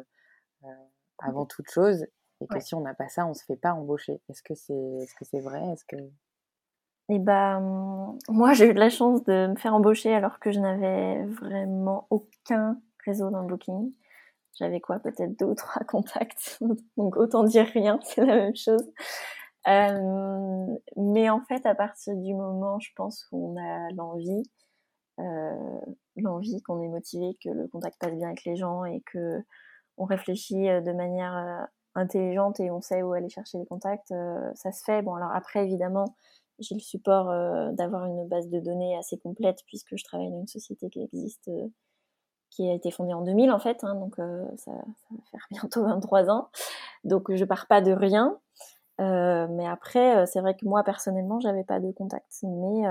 [1.19, 2.06] avant toute chose
[2.41, 4.21] et que si on n'a pas ça, on ne se fait pas embaucher.
[4.30, 5.62] Est-ce que c'est est -ce c'est vrai?
[5.71, 5.97] Est-ce que...
[7.10, 10.60] Eh ben, moi, j'ai eu de la chance de me faire embaucher alors que je
[10.60, 13.93] n'avais vraiment aucun réseau dans le booking.
[14.58, 14.99] J'avais quoi?
[14.99, 16.60] Peut-être deux ou trois contacts.
[16.97, 18.91] Donc, autant dire rien, c'est la même chose.
[19.67, 24.43] Euh, mais en fait, à partir du moment, je pense, où on a l'envie,
[25.19, 25.80] euh,
[26.15, 29.43] l'envie qu'on est motivé, que le contact passe bien avec les gens et que
[29.97, 34.71] on réfléchit de manière intelligente et on sait où aller chercher les contacts, euh, ça
[34.71, 35.01] se fait.
[35.01, 36.15] Bon, alors après, évidemment,
[36.60, 40.39] j'ai le support euh, d'avoir une base de données assez complète puisque je travaille dans
[40.39, 41.67] une société qui existe, euh,
[42.49, 44.15] qui a été fondée en 2000 en fait, hein, donc
[44.58, 46.49] ça, va faire bientôt 23 ans.
[47.04, 48.38] Donc je pars pas de rien.
[48.99, 52.27] mais après, c'est vrai que moi personnellement, j'avais pas de contact.
[52.43, 52.84] Mais,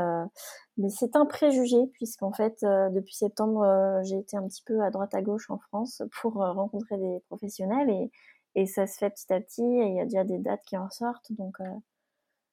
[0.78, 5.14] mais c'est un préjugé puisqu'en fait, depuis septembre, j'ai été un petit peu à droite
[5.14, 8.10] à gauche en France pour rencontrer des professionnels et
[8.54, 10.76] et ça se fait petit à petit, et il y a déjà des dates qui
[10.76, 11.32] en sortent.
[11.32, 11.64] Donc, euh,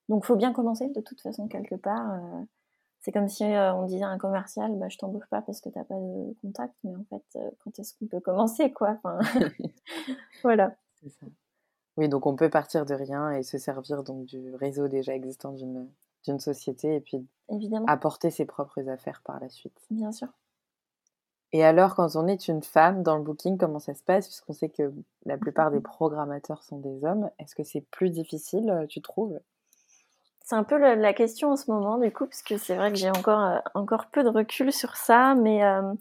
[0.09, 2.13] donc faut bien commencer de toute façon quelque part.
[2.13, 2.43] Euh.
[3.01, 5.69] c'est comme si euh, on disait à un commercial, bah, je t'embauche pas parce que
[5.69, 9.19] t'as pas de contact, mais en fait, quand est-ce qu'on peut commencer, quoi enfin,
[10.43, 10.75] Voilà.
[11.07, 11.25] Ça.
[11.97, 15.51] Oui, donc on peut partir de rien et se servir donc du réseau déjà existant
[15.51, 15.89] d'une
[16.25, 17.85] d'une société et puis Évidemment.
[17.87, 19.79] apporter ses propres affaires par la suite.
[19.89, 20.27] Bien sûr.
[21.53, 24.27] Et alors, quand on est une femme dans le booking, comment ça se passe?
[24.27, 24.91] Puisqu'on sait que
[25.25, 27.29] la plupart des programmateurs sont des hommes.
[27.39, 29.39] Est-ce que c'est plus difficile, euh, tu trouves?
[30.43, 32.97] C'est un peu la question en ce moment, du coup, parce que c'est vrai que
[32.97, 35.35] j'ai encore, euh, encore peu de recul sur ça.
[35.35, 35.93] Mais euh,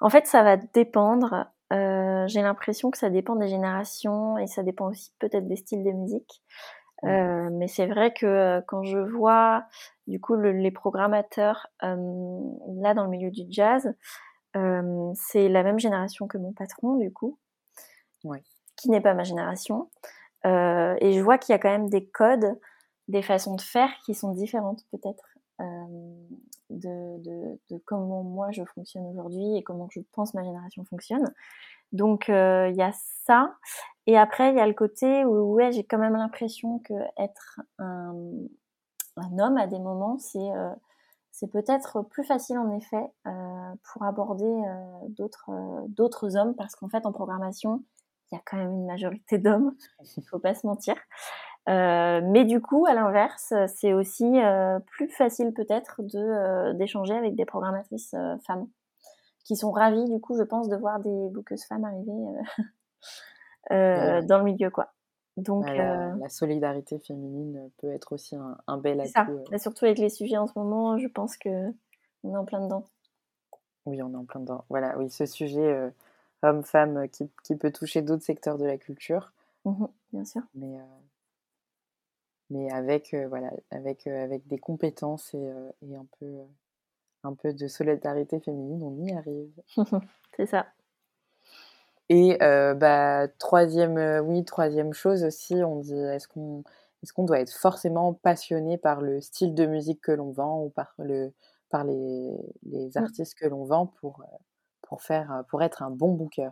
[0.00, 1.46] en fait, ça va dépendre.
[1.70, 5.90] j'ai l'impression que ça dépend des générations et ça dépend aussi peut-être des styles de
[5.90, 6.42] musique.
[7.02, 9.64] mais c'est vrai que quand je vois
[10.06, 13.94] du coup les programmateurs là dans le milieu du jazz,
[14.56, 17.38] euh, c'est la même génération que mon patron, du coup,
[18.76, 19.90] qui n'est pas ma génération.
[20.46, 22.58] Euh, et je vois qu'il y a quand même des codes,
[23.08, 25.24] des façons de faire qui sont différentes peut-être
[25.60, 26.26] euh,
[26.70, 31.32] de, comment moi je fonctionne aujourd'hui et comment je pense ma génération fonctionne.
[31.92, 32.92] Donc il y a
[33.24, 33.54] ça.
[34.06, 37.60] Et après, il y a le côté où ouais, j'ai quand même l'impression que être
[37.78, 38.14] un,
[39.16, 40.50] un, homme à des moments, c'est
[41.34, 46.76] c'est peut-être plus facile en effet euh, pour aborder euh, d'autres euh, d'autres hommes parce
[46.76, 47.82] qu'en fait en programmation
[48.30, 49.74] il y a quand même une majorité d'hommes,
[50.16, 50.94] il faut pas se mentir.
[51.66, 54.24] mais du coup, à l'inverse, c'est aussi
[54.86, 58.14] plus facile peut-être de d'échanger avec des programmatrices
[58.46, 58.66] femmes
[59.44, 62.12] qui sont ravies du coup, je pense, de voir des bouqueuses femmes arriver
[64.26, 64.94] dans le milieu quoi.
[65.36, 69.10] Donc, euh, la, solidarité féminine peut être aussi un, bel atout.
[69.12, 69.26] Ça.
[69.28, 69.58] Euh.
[69.58, 71.72] surtout avec les sujets en ce moment, je pense que
[72.22, 72.84] on est en plein dedans.
[73.84, 74.64] Oui, on est en plein dedans.
[74.68, 75.90] Voilà, oui, ce sujet euh,
[76.42, 79.32] homme-femme qui, qui, peut toucher d'autres secteurs de la culture.
[79.64, 80.42] Mmh bien sûr.
[80.54, 80.78] Mais,
[82.50, 86.26] mais avec, voilà, avec, avec des compétences et, et, un, peu,
[87.24, 89.50] un peu de solidarité féminine, on y arrive.
[90.36, 90.66] C'est ça.
[92.08, 96.62] Et bah, troisième, oui, troisième chose aussi, on dit est-ce qu'on
[97.02, 100.70] est qu'on doit être forcément passionné par le style de musique que l'on vend ou
[100.70, 101.32] par, le,
[101.68, 102.30] par les,
[102.62, 102.98] les mmh.
[102.98, 104.24] artistes que l'on vend pour,
[104.82, 106.50] pour, faire, pour être un bon booker?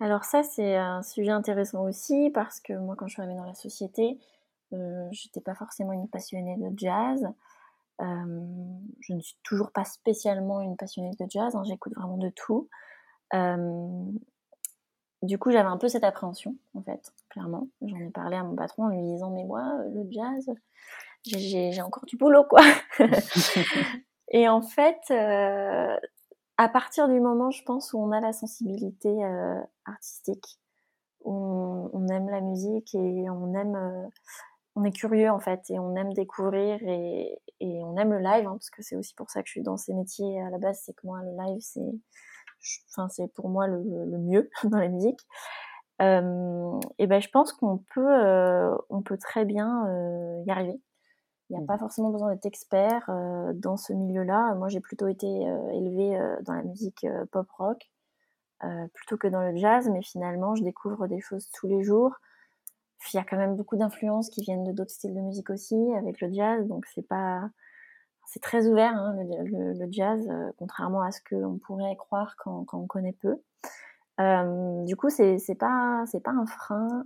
[0.00, 3.44] Alors ça, c'est un sujet intéressant aussi parce que moi, quand je suis arrivée dans
[3.44, 4.18] la société,
[4.72, 7.28] euh, j'étais pas forcément une passionnée de jazz.
[8.00, 12.68] je ne suis toujours pas spécialement une passionnée de jazz, hein, j'écoute vraiment de tout
[15.22, 17.68] du coup, j'avais un peu cette appréhension, en fait, clairement.
[17.82, 20.50] J'en ai parlé à mon patron en lui disant, mais moi, euh, le jazz,
[21.24, 22.62] j'ai encore du boulot, quoi.
[24.28, 25.96] et en fait, euh,
[26.56, 30.58] à partir du moment, je pense, où on a la sensibilité euh, artistique,
[31.22, 34.10] on, aime la musique et on aime,
[34.74, 38.52] on est curieux en fait et on aime découvrir et, on aime le live hein,
[38.52, 40.80] parce que c'est aussi pour ça que je suis dans ces métiers à la base,
[40.82, 41.92] c'est que moi le live c'est,
[42.90, 43.78] enfin c'est pour moi le,
[44.18, 45.20] mieux dans la musique.
[46.00, 49.86] et ben je pense qu'on peut, on peut très bien
[50.46, 50.80] y arriver.
[51.48, 51.66] Il n'y a mmh.
[51.66, 53.10] pas forcément besoin d'être expert
[53.54, 54.54] dans ce milieu-là.
[54.54, 57.90] Moi, j'ai plutôt été élevée dans la musique pop rock.
[58.62, 62.14] Euh, plutôt que dans le jazz, mais finalement, je découvre des choses tous les jours.
[63.12, 65.94] Il y a quand même beaucoup d'influences qui viennent de d'autres styles de musique aussi,
[65.96, 67.48] avec le jazz, donc c'est pas,
[68.26, 72.78] c'est très ouvert hein, le, jazz, euh, contrairement à ce qu'on pourrait croire quand, quand,
[72.78, 73.36] on connaît peu.
[74.20, 77.04] Euh, du coup, c'est pas c'est pas un frein,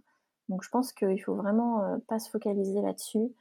[0.49, 3.33] donc je pense qu'il faut vraiment pas se focaliser là-dessus.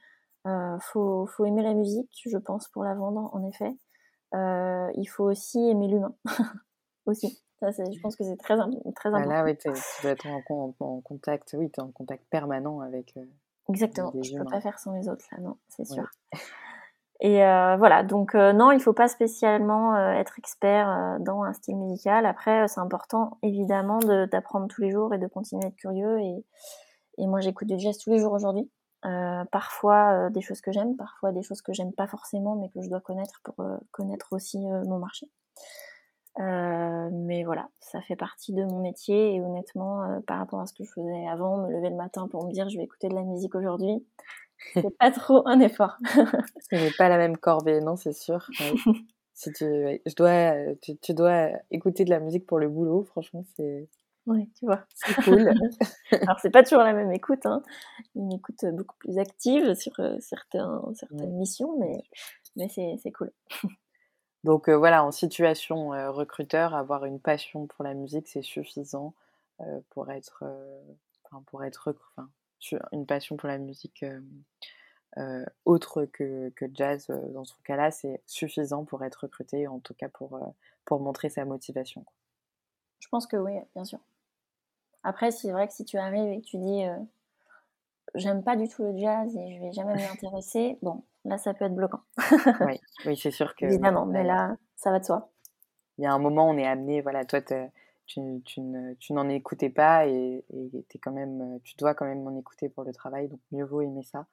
[0.46, 3.74] Euh, faut faut aimer la musique, je pense, pour la vendre, en effet.
[4.32, 6.14] il faut aussi aimer l'humain
[7.06, 9.30] aussi je pense que c'est très, très bah important.
[9.30, 9.68] là, oui, tu
[10.02, 13.16] dois être en, contact, oui, es en contact permanent avec.
[13.16, 13.24] Euh,
[13.68, 16.04] Exactement, je ne peux pas faire sans les autres, là, non, c'est sûr.
[17.24, 21.54] Et euh, voilà, donc euh, non, il ne faut pas spécialement être expert dans un
[21.54, 22.26] style musical.
[22.26, 23.98] Après, c'est important, évidemment,
[24.30, 26.20] d'apprendre tous les jours et de continuer à être curieux.
[26.20, 28.70] Et, moi, j'écoute du jazz tous les jours aujourd'hui.
[29.50, 32.90] parfois des choses que j'aime, parfois des choses que j'aime pas forcément, mais que je
[32.90, 35.26] dois connaître pour connaître aussi mon marché.
[36.40, 40.66] Euh, mais voilà, ça fait partie de mon métier et honnêtement, euh, par rapport à
[40.66, 43.08] ce que je faisais avant, me lever le matin pour me dire je vais écouter
[43.08, 44.04] de la musique aujourd'hui,
[44.72, 45.96] c'est pas trop un effort.
[46.70, 48.48] Ce n'est pas la même corvée, non, c'est sûr.
[49.34, 53.88] si tu, je dois, tu, dois écouter de la musique pour le boulot, franchement, c'est.
[54.26, 54.84] Ouais, tu vois.
[54.94, 55.52] C'est cool.
[56.12, 57.62] Alors, c'est pas toujours la même écoute, hein.
[58.14, 62.02] Une écoute beaucoup plus active sur euh, certains, certaines missions, mais,
[62.56, 63.30] mais c'est cool.
[64.44, 69.14] Donc voilà, en situation recruteur, avoir une passion pour la musique, c'est suffisant
[69.90, 70.44] pour être,
[71.46, 72.28] pour être, enfin,
[72.92, 74.04] une passion pour la musique
[75.64, 80.08] autre que, que jazz, dans ce cas-là, c'est suffisant pour être recruté, en tout cas
[80.08, 82.04] pour, pour montrer sa motivation.
[82.98, 84.00] Je pense que oui, bien sûr.
[85.02, 86.84] Après, c'est vrai que si tu arrives et que tu dis
[88.14, 91.54] j'aime pas du tout le jazz et je vais jamais m'y intéresser, bon, là, ça
[91.54, 92.02] peut être bloquant.
[92.60, 93.64] oui, oui c'est sûr que.
[93.66, 95.30] Évidemment, mais là, ça va de soi.
[95.98, 97.54] Il y a un moment, on est amené, voilà, toi, tu,
[98.06, 98.20] tu,
[99.10, 102.92] n'en écoutais pas et, es quand même, tu dois quand même en écouter pour le
[102.92, 104.26] travail, donc mieux vaut aimer ça.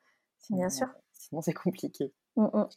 [0.50, 0.88] Bien sûr.
[1.14, 2.14] Sinon, c'est compliqué.
[2.36, 2.68] Mmh, mmh.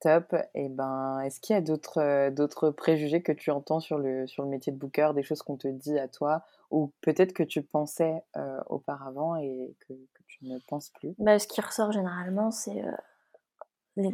[0.00, 0.34] Top.
[0.54, 4.44] Et ben, est-ce qu'il y a d'autres d'autres préjugés que tu entends sur le sur
[4.44, 7.62] le métier de booker, des choses qu'on te dit à toi, ou peut-être que tu
[7.62, 8.22] pensais
[8.66, 9.94] auparavant et que,
[10.26, 11.14] tu ne penses plus?
[11.18, 12.80] Bah, Ce qui ressort généralement, c'est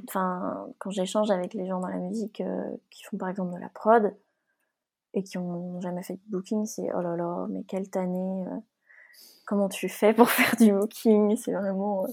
[0.09, 2.43] enfin, quand j'échange avec les gens dans la musique
[2.91, 4.15] qui font par exemple de la prod
[5.15, 8.45] et qui n'ont jamais fait de booking, c'est oh là là, mais quelle tannée,
[9.47, 11.37] comment tu fais pour faire du booking?
[11.37, 12.07] C'est vraiment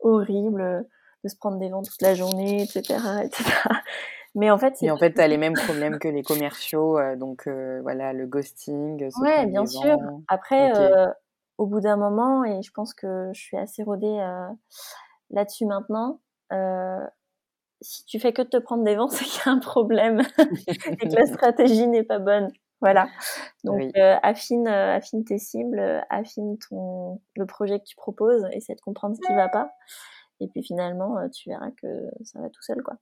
[0.00, 0.86] horrible
[1.24, 3.00] de se prendre des vents toute la journée, etc.
[3.24, 3.44] etc.
[4.36, 4.90] Mais en fait, c'est.
[4.90, 8.26] en fait, tu as les mêmes problèmes que les commerciaux, euh, donc euh, voilà, le
[8.26, 9.08] ghosting.
[9.20, 9.96] Ouais, bien sûr.
[10.26, 11.06] Après, euh,
[11.56, 14.18] au bout d'un moment, et je pense que je suis assez rodée
[15.30, 16.20] là-dessus maintenant,
[17.84, 20.22] si tu fais que de te prendre des vents, c'est qu'il y a un problème
[20.68, 22.50] et que la stratégie n'est pas bonne.
[22.80, 23.08] Voilà.
[23.62, 29.16] Donc, affine, affine tes cibles, affine ton, le projet que tu proposes, essaie de comprendre
[29.16, 29.70] ce qui ne va pas.
[30.40, 32.96] Et puis finalement, euh, tu verras que ça va tout seul, quoi.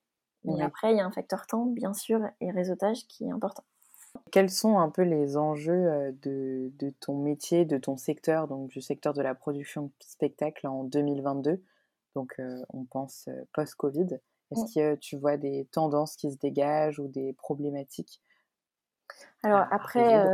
[0.45, 3.63] Mais après, il y a un facteur temps, bien sûr, et réseautage qui est important.
[4.33, 8.69] Quels sont un peu les enjeux euh, de, de, ton métier, de ton secteur, donc
[8.69, 11.63] du secteur de la production de spectacle en 2022
[12.17, 14.19] Donc, euh, on pense post-Covid.
[14.53, 14.75] Est-ce mmh.
[14.75, 18.21] que tu vois des tendances qui se dégagent ou des problématiques?
[19.43, 20.25] Alors, après,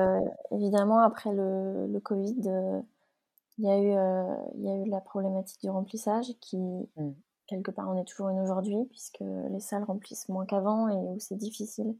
[0.50, 2.82] évidemment, après le, le Covid,
[3.58, 7.10] il y, a eu, euh, il y a eu la problématique du remplissage qui, mmh.
[7.48, 11.18] quelque part, en est toujours une aujourd'hui, puisque les salles remplissent moins qu'avant et où
[11.18, 11.96] c'est difficile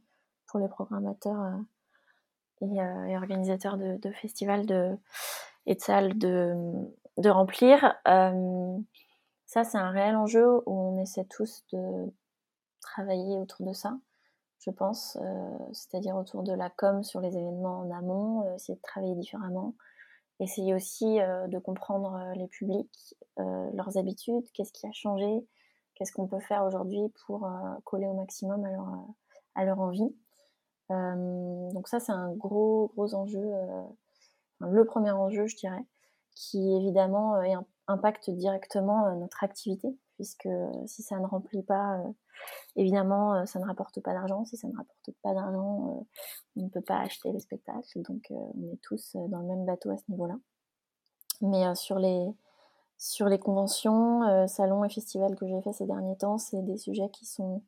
[0.47, 4.97] pour les programmateurs euh, euh, et, organisateurs de, de, festivals de,
[5.65, 6.55] et de salles de,
[7.17, 7.93] de remplir.
[9.49, 12.13] Ça, c'est un réel enjeu où on essaie tous de
[12.79, 13.97] travailler autour de ça,
[14.59, 15.17] je pense,
[15.73, 19.73] c'est-à-dire autour de la com sur les événements en amont, essayer de travailler différemment
[20.39, 25.45] essayer aussi euh, de comprendre euh, les publics, euh, leurs habitudes, qu'est-ce qui a changé,
[25.95, 27.49] qu'est-ce qu'on peut faire aujourd'hui pour
[27.83, 30.15] coller au maximum à leur, à envie.
[30.89, 33.45] donc ça, c'est un gros, gros enjeu,
[34.61, 35.85] le premier enjeu, je dirais,
[36.35, 37.35] qui évidemment
[37.89, 40.47] impacte directement notre activité, puisque
[40.85, 42.01] si ça ne remplit pas,
[42.75, 44.45] évidemment, ça ne rapporte pas d'argent.
[44.45, 46.07] Si ça ne rapporte pas d'argent,
[46.55, 49.89] on ne peut pas acheter les spectacles, donc on est tous dans le même bateau
[49.89, 50.35] à ce niveau-là.
[51.41, 52.27] Mais sur les
[52.97, 57.09] sur les conventions, salons et festivals que j'ai fait ces derniers temps, c'est des sujets
[57.09, 57.63] qui sont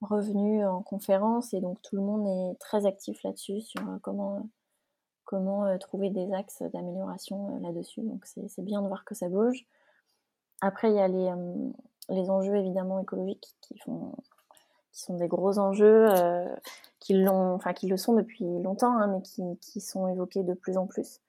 [0.00, 4.48] revenus en conférence et donc tout le monde est très actif là-dessus sur comment
[5.30, 8.02] comment trouver des axes d'amélioration là-dessus.
[8.02, 9.64] Donc c'est bien de voir que ça bouge.
[10.60, 11.32] Après, il y a les,
[12.08, 14.12] les enjeux évidemment écologiques qui font
[14.92, 16.52] qui sont des gros enjeux, euh,
[16.98, 20.76] qui, enfin, qui le sont depuis longtemps, hein, mais qui, qui, sont évoqués de plus
[20.76, 21.20] en plus.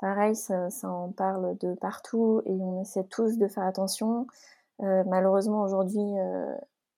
[0.00, 4.26] Pareil, ça, en parle de partout et on essaie tous de faire attention.
[4.82, 6.54] Euh, malheureusement, aujourd'hui, euh,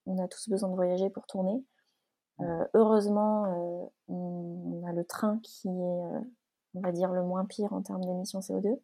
[0.07, 1.62] on a tous besoin de voyager pour tourner.
[2.40, 6.21] Euh, heureusement, euh, on, a le train qui est, euh,
[6.77, 8.79] on va dire, le moins pire en termes d'émissions CO2.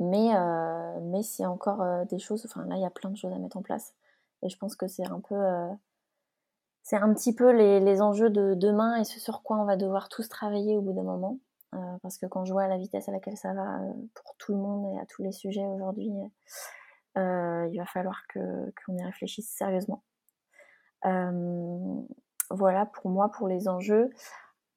[0.00, 0.30] mais
[1.02, 3.56] mais c'est encore des choses, enfin là, il y a plein de choses à mettre
[3.56, 3.94] en place.
[4.42, 5.68] Et je pense que c'est un peu, euh,
[6.82, 9.76] c'est un petit peu les, les, enjeux de demain et ce sur quoi on va
[9.76, 11.38] devoir tous travailler au bout d'un moment.
[11.74, 14.52] Euh, parce que quand je vois la vitesse à laquelle ça va euh, pour tout
[14.52, 16.10] le monde et à tous les sujets aujourd'hui,
[17.18, 20.02] euh, il va falloir qu'on y réfléchisse sérieusement.
[22.50, 24.10] voilà pour moi pour les enjeux.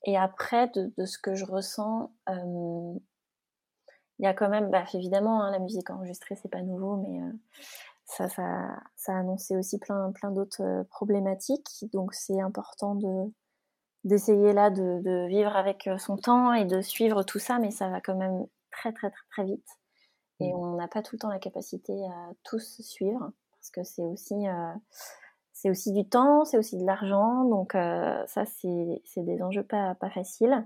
[0.06, 3.00] Et après, de, de ce que je ressens, il
[4.20, 7.20] y a quand même, bah, évidemment, hein, la musique enregistrée, c'est pas nouveau, mais
[8.10, 11.86] ça, ça, ça, a annoncé aussi plein, plein d'autres euh, problématiques.
[11.94, 13.32] Donc c'est important de
[14.06, 17.70] d'essayer là de, de, vivre avec euh, son temps et de suivre tout ça, mais
[17.70, 19.68] ça va quand même très très très très vite.
[20.40, 20.56] Et mmh.
[20.56, 24.48] on n'a pas tout le temps la capacité à tous suivre, parce que c'est aussi
[24.48, 24.74] euh,
[25.62, 29.94] c'est aussi du temps, c'est aussi de l'argent, donc euh, ça c'est des enjeux pas,
[29.96, 30.66] pas faciles.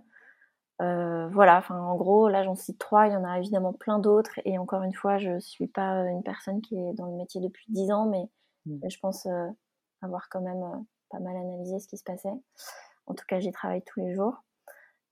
[0.84, 3.98] Euh, voilà, enfin en gros, là j'en cite trois, il y en a évidemment plein
[3.98, 7.42] d'autres, et encore une fois, je suis pas une personne qui est dans le métier
[7.42, 8.30] depuis dix ans, mais,
[8.68, 8.88] mmh.
[8.88, 9.48] je pense euh,
[10.04, 10.78] avoir quand même euh,
[11.10, 12.34] pas mal analysé ce qui se passait.
[13.08, 14.44] En tout cas, j'y travaille tous les jours.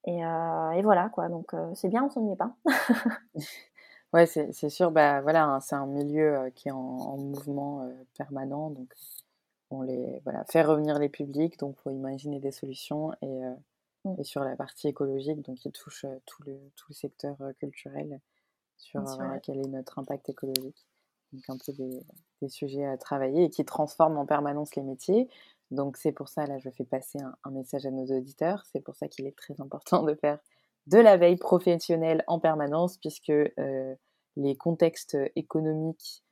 [0.06, 2.56] Et, euh, et voilà, quoi, donc euh, c'est bien, on s'ennuie pas.
[4.14, 7.90] ouais, c'est sûr, bah voilà, hein, c'est un milieu euh, qui est en, en mouvement
[8.16, 8.94] permanent, donc
[9.72, 13.42] on les voilà, fait revenir les publics, donc faut imaginer des solutions et
[14.04, 14.16] Mmh.
[14.20, 18.20] et sur la partie écologique, donc qui touche tout, le, tout le secteur culturel,
[18.78, 19.04] sur
[19.44, 20.88] quel est notre impact écologique.
[21.34, 22.04] Donc un peu des,
[22.42, 25.30] des, sujets à travailler et qui transforment en permanence les métiers.
[25.70, 28.64] Donc c'est pour ça, là, je fais passer un, un message à nos auditeurs.
[28.72, 30.40] C'est pour ça qu'il est très important de faire
[30.88, 33.96] de la veille professionnelle en permanence, puisque euh,
[34.36, 36.31] les contextes économiques euh,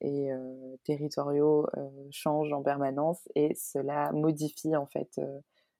[0.00, 1.66] et euh, territoriaux
[2.10, 5.20] changent en permanence et cela modifie en fait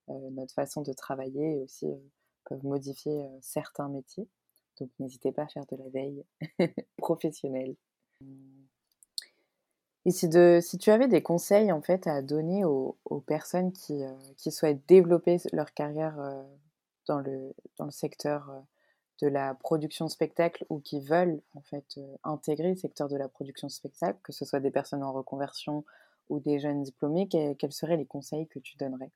[0.09, 1.97] euh, notre façon de travailler et aussi euh,
[2.47, 4.29] peuvent modifier euh, certains métiers.
[4.81, 6.25] Donc n'hésitez pas à faire de la veille
[6.97, 7.77] professionnelle.
[10.05, 14.03] Et si, de, si, tu avais des conseils en fait à donner aux, personnes qui,
[14.03, 16.43] euh, qui, souhaitent développer leur carrière euh,
[17.07, 18.59] dans, le, dans le secteur euh,
[19.23, 23.69] de la production spectacle ou qui veulent en fait intégrer le secteur de la production
[23.69, 25.85] spectacle, que ce soit des personnes en reconversion
[26.29, 29.11] ou des jeunes diplômés, quels seraient les conseils que tu donnerais?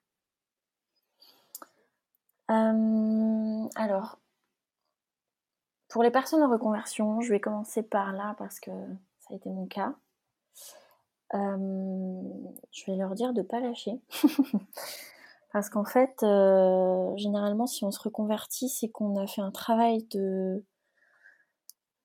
[2.51, 4.21] Euh, alors,
[5.89, 8.71] pour les personnes en reconversion, je vais commencer par là parce que
[9.21, 9.95] ça a été mon cas.
[11.35, 12.23] Euh,
[12.71, 14.01] je vais leur dire de pas lâcher.
[15.57, 20.07] parce qu'en fait, euh, généralement, si on se reconvertit, c'est qu'on a fait un travail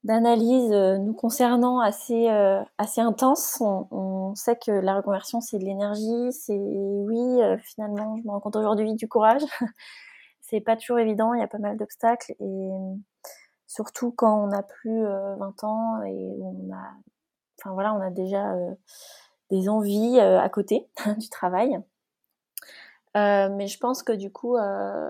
[0.05, 2.63] d'analyse euh, nous concernant assez euh,
[3.01, 3.57] intense.
[3.59, 8.55] On, sait que la reconversion c'est de l'énergie, c'est oui finalement je me rends compte
[8.55, 9.41] aujourd'hui du courage.
[10.39, 12.69] c'est pas toujours évident, il y a pas mal d'obstacles et
[13.67, 16.69] surtout quand on a plus euh, 20 ans et on
[17.65, 18.55] on a déjà
[19.49, 20.87] des envies à côté
[21.17, 21.77] du travail.
[23.17, 25.10] Euh, mais je pense que du coup, euh,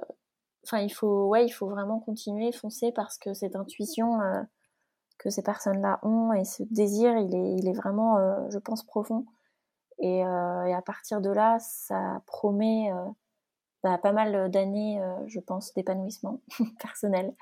[0.65, 4.19] enfin il faut, ouais, il faut vraiment continuer, foncer parce que cette intuition
[5.19, 8.17] que ces personnes-là ont et ce désir, il est, il est vraiment,
[8.49, 9.25] je pense, profond.
[9.99, 12.91] Et, et, à partir de là, ça promet
[13.83, 16.41] bah, pas mal d'années, euh, je pense, d'épanouissement
[16.81, 17.33] personnel,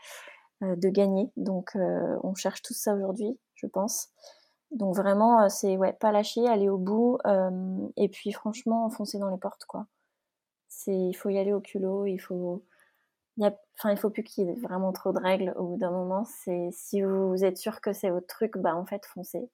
[0.63, 1.32] euh, de gagner.
[1.36, 4.10] Donc, euh, on cherche tout ça aujourd'hui, je pense.
[4.72, 7.18] Donc vraiment, c'est ouais, pas lâcher, aller au bout,
[7.97, 9.88] et puis franchement, foncer dans les portes, quoi.
[10.86, 12.63] C'est, il faut y aller au culot, il faut,
[13.38, 15.77] il a, enfin, il faut plus qu'il y ait vraiment trop de règles au bout
[15.77, 16.25] d'un moment.
[16.25, 19.49] C'est, si vous êtes sûr que c'est votre truc, bah en fait, foncez.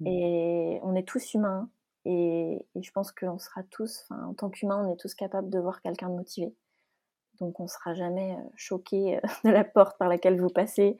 [0.00, 0.06] Mmh.
[0.06, 1.70] Et on est tous humains,
[2.06, 5.58] et, et je pense qu'on sera tous, en tant qu'humains, on est tous capables de
[5.58, 6.54] voir quelqu'un de motivé.
[7.40, 10.96] Donc on sera jamais euh, choqué euh, de la porte par laquelle vous passez.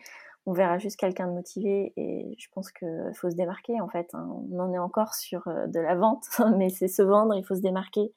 [0.49, 4.09] On verra juste quelqu'un de motivé et je pense qu'il faut se démarquer en fait.
[4.15, 4.29] Hein.
[4.51, 6.25] On en est encore sur euh, de la vente,
[6.57, 8.13] mais c'est se vendre, il faut se démarquer.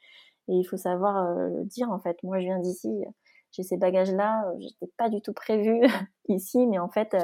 [0.49, 2.21] Et il faut savoir le dire en fait.
[2.23, 2.89] Moi, je viens d'ici,
[3.51, 5.81] j'ai ces bagages-là, j'étais pas du tout prévue
[6.27, 7.15] ici, mais en fait,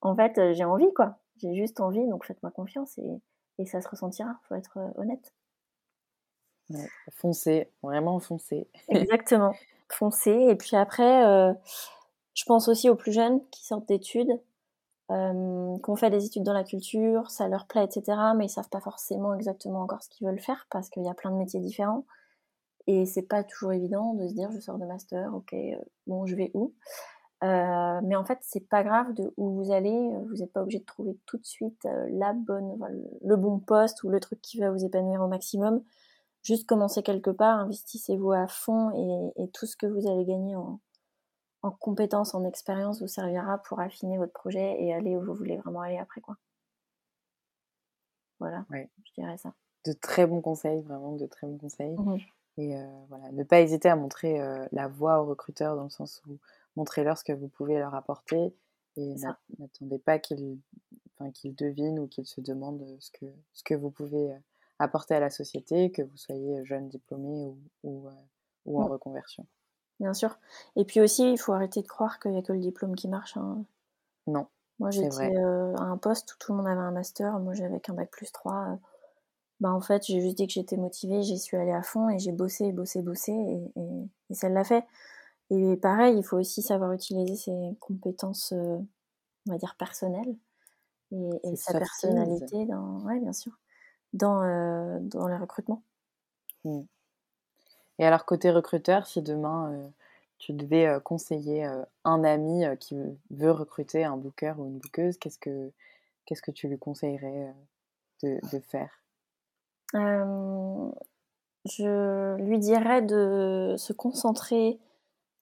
[0.00, 1.18] en fait, j'ai envie quoi.
[1.38, 3.22] J'ai juste envie, donc faites-moi confiance et,
[3.58, 4.40] et ça se ressentira.
[4.48, 5.32] Faut être honnête.
[6.70, 8.68] Ouais, foncez, vraiment foncez.
[8.88, 9.54] Exactement,
[9.88, 10.32] foncez.
[10.32, 11.52] Et puis après, euh,
[12.34, 14.38] je pense aussi aux plus jeunes qui sortent d'études,
[15.10, 18.18] euh, qui ont fait des études dans la culture, ça leur plaît, etc.
[18.36, 21.14] Mais ils savent pas forcément exactement encore ce qu'ils veulent faire parce qu'il y a
[21.14, 22.04] plein de métiers différents.
[22.86, 26.26] Et c'est pas toujours évident de se dire je sors de master, ok, euh, bon,
[26.26, 26.74] je vais où?
[27.44, 30.10] Euh, mais en fait, c'est pas grave de où vous allez.
[30.28, 32.76] Vous n'êtes pas obligé de trouver tout de suite la bonne,
[33.22, 35.82] le bon poste ou le truc qui va vous épanouir au maximum
[36.42, 38.90] juste commencez quelque part, investissez-vous à fond
[39.36, 40.80] et, tout ce que vous allez gagner en,
[41.80, 45.80] compétences, en expérience vous servira pour affiner votre projet et aller où vous voulez vraiment
[45.80, 46.36] aller après quoi.
[48.38, 49.52] Voilà, je dirais ça.
[49.84, 51.96] De très bons conseils, vraiment de très bons conseils.
[51.96, 52.18] Mmh
[52.60, 55.90] et euh, voilà, ne pas hésiter à montrer euh, la voie aux recruteurs dans le
[55.90, 56.38] sens où
[56.74, 58.52] montrez-leur ce que vous pouvez leur apporter
[58.96, 59.14] et
[59.58, 60.58] n'attendez pas qu'ils
[61.18, 64.38] enfin, devinent ou qu'ils se demandent ce que, ce que vous pouvez euh,
[64.78, 69.46] apporter à la société, que vous soyez jeune diplômé ou, ou, euh, en reconversion.
[70.00, 70.38] Bien sûr.
[70.76, 73.08] Et puis aussi, il faut arrêter de croire qu'il n'y a que le diplôme qui
[73.08, 73.36] marche.
[73.36, 73.64] Hein.
[74.26, 74.46] Non.
[74.78, 77.38] Moi, j'étais euh, à un poste où tout le monde avait un master.
[77.40, 78.54] Moi, j'avais qu'un bac plus 3.
[78.54, 78.76] Euh.
[79.60, 82.20] Bah, en fait, j'ai juste dit que j'étais motivée, j'y suis allée à fond et
[82.20, 83.80] j'ai bossé, bossé, bossé et,
[84.30, 84.84] et, ça l'a fait.
[85.50, 88.86] Et pareil, il faut aussi savoir utiliser ses compétences, on
[89.46, 90.36] va dire, personnelles
[91.10, 92.66] et, sa personnalité.
[92.66, 93.00] Dans...
[93.00, 93.58] Ouais, bien sûr
[94.12, 95.82] dans, euh, dans les recrutements.
[96.64, 96.82] Mmh.
[97.98, 99.88] Et alors, côté recruteur, si demain euh,
[100.38, 101.68] tu devais euh, conseiller
[102.04, 102.96] un ami qui
[103.30, 105.72] veut recruter un booker ou une bookeuse, qu'est-ce que,
[106.26, 107.52] qu'est-ce que tu lui conseillerais
[108.22, 108.90] de, de faire?
[111.64, 114.78] Je lui dirais de se concentrer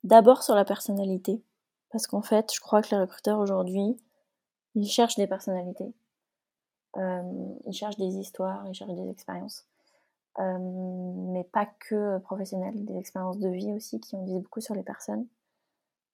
[0.05, 1.43] d'abord sur la personnalité.
[1.91, 3.97] Parce qu'en fait, je crois que les recruteurs aujourd'hui,
[4.75, 5.93] ils cherchent des personnalités.
[6.97, 9.67] Euh, ils cherchent des histoires, ils cherchent des expériences.
[10.39, 10.59] Euh,
[11.33, 14.83] mais pas que professionnelles, des expériences de vie aussi qui en disent beaucoup sur les
[14.83, 15.27] personnes.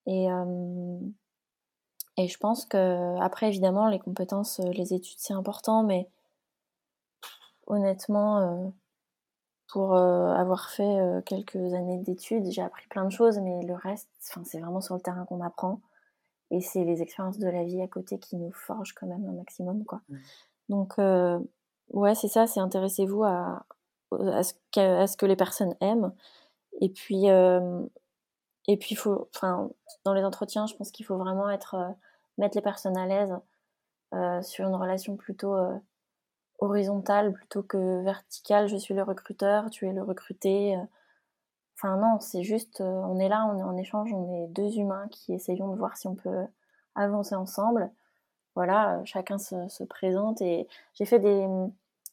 [0.06, 0.98] Et, euh,
[2.16, 6.08] et je pense que, après, évidemment, les compétences, les études, c'est important, mais
[7.66, 8.72] honnêtement,
[9.68, 14.60] pour avoir fait quelques années d'études, j'ai appris plein de choses, mais le reste, c'est
[14.60, 15.80] vraiment sur le terrain qu'on apprend.
[16.52, 19.32] Et c'est les expériences de la vie à côté qui nous forgent quand même un
[19.32, 20.02] maximum, quoi.
[20.10, 20.16] Mmh.
[20.68, 21.38] Donc, euh,
[21.92, 23.64] ouais, c'est ça, c'est intéressez-vous à,
[24.14, 26.12] à, ce que, ce que les personnes aiment.
[26.80, 27.82] Et puis, euh,
[28.68, 29.28] et puis faut,
[30.04, 31.88] dans les entretiens, je pense qu'il faut vraiment être, euh,
[32.38, 33.34] mettre les personnes à l'aise
[34.42, 35.56] sur une relation plutôt
[36.58, 38.68] horizontale plutôt que verticale.
[38.68, 40.76] Je suis le recruteur, tu es le recruté.
[41.78, 45.08] Enfin non, c'est juste, on est là, on est en échange, on est deux humains
[45.10, 46.44] qui essayons de voir si on peut
[46.94, 47.90] avancer ensemble
[48.54, 50.40] voilà, euh, chacun se, présente.
[50.42, 51.46] Et j'ai fait des,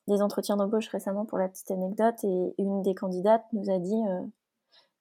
[0.10, 4.02] des entretiens d'embauche récemment pour la petite anecdote et une des candidates nous a dit
[4.10, 4.22] euh,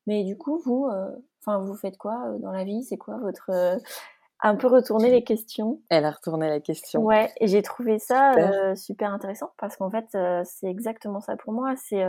[0.07, 2.85] Mais du coup, vous, euh, enfin, vous faites quoi dans la vie?
[2.85, 3.51] C'est quoi votre.
[4.41, 5.81] un peu retourner les questions?
[5.89, 7.03] Elle a retourné la question.
[7.03, 11.75] Ouais, et j'ai trouvé ça super, intéressant parce qu'en fait, c'est exactement ça pour moi.
[11.77, 12.05] C'est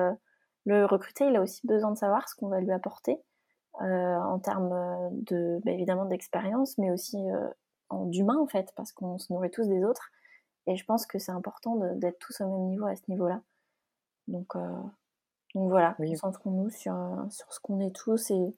[0.65, 3.17] le recruter, il a aussi besoin de savoir ce qu'on va lui apporter.
[3.79, 7.17] en termes de, bah, évidemment d'expérience, mais aussi
[7.91, 10.11] d'humain en fait, parce qu'on se nourrit tous des autres.
[10.69, 13.41] Et je pense que c'est important d'être tous au même niveau à ce niveau-là.
[14.27, 14.81] Donc, euh,
[15.55, 16.95] donc voilà, concentrons-nous sur,
[17.31, 18.55] sur ce qu'on est tous et,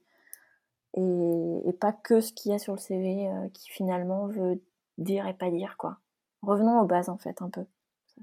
[0.97, 4.62] et, pas que ce qu'il y a sur le CV euh, qui finalement veut
[4.97, 5.99] dire et pas dire quoi.
[6.41, 7.66] Revenons aux bases en fait un peu.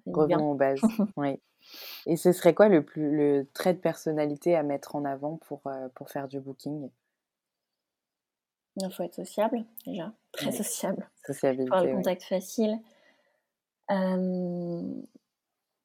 [0.04, 0.80] Revenons aux bases,
[1.16, 1.40] oui.
[2.04, 5.62] Et ce serait quoi le, plus, le trait de personnalité à mettre en avant pour,
[5.66, 6.90] euh, pour faire du booking?
[8.76, 11.08] Il faut être sociable, déjà, très sociable.
[11.26, 11.72] Sociabilité.
[11.72, 12.78] Avoir le contact facile.
[13.90, 14.82] Euh,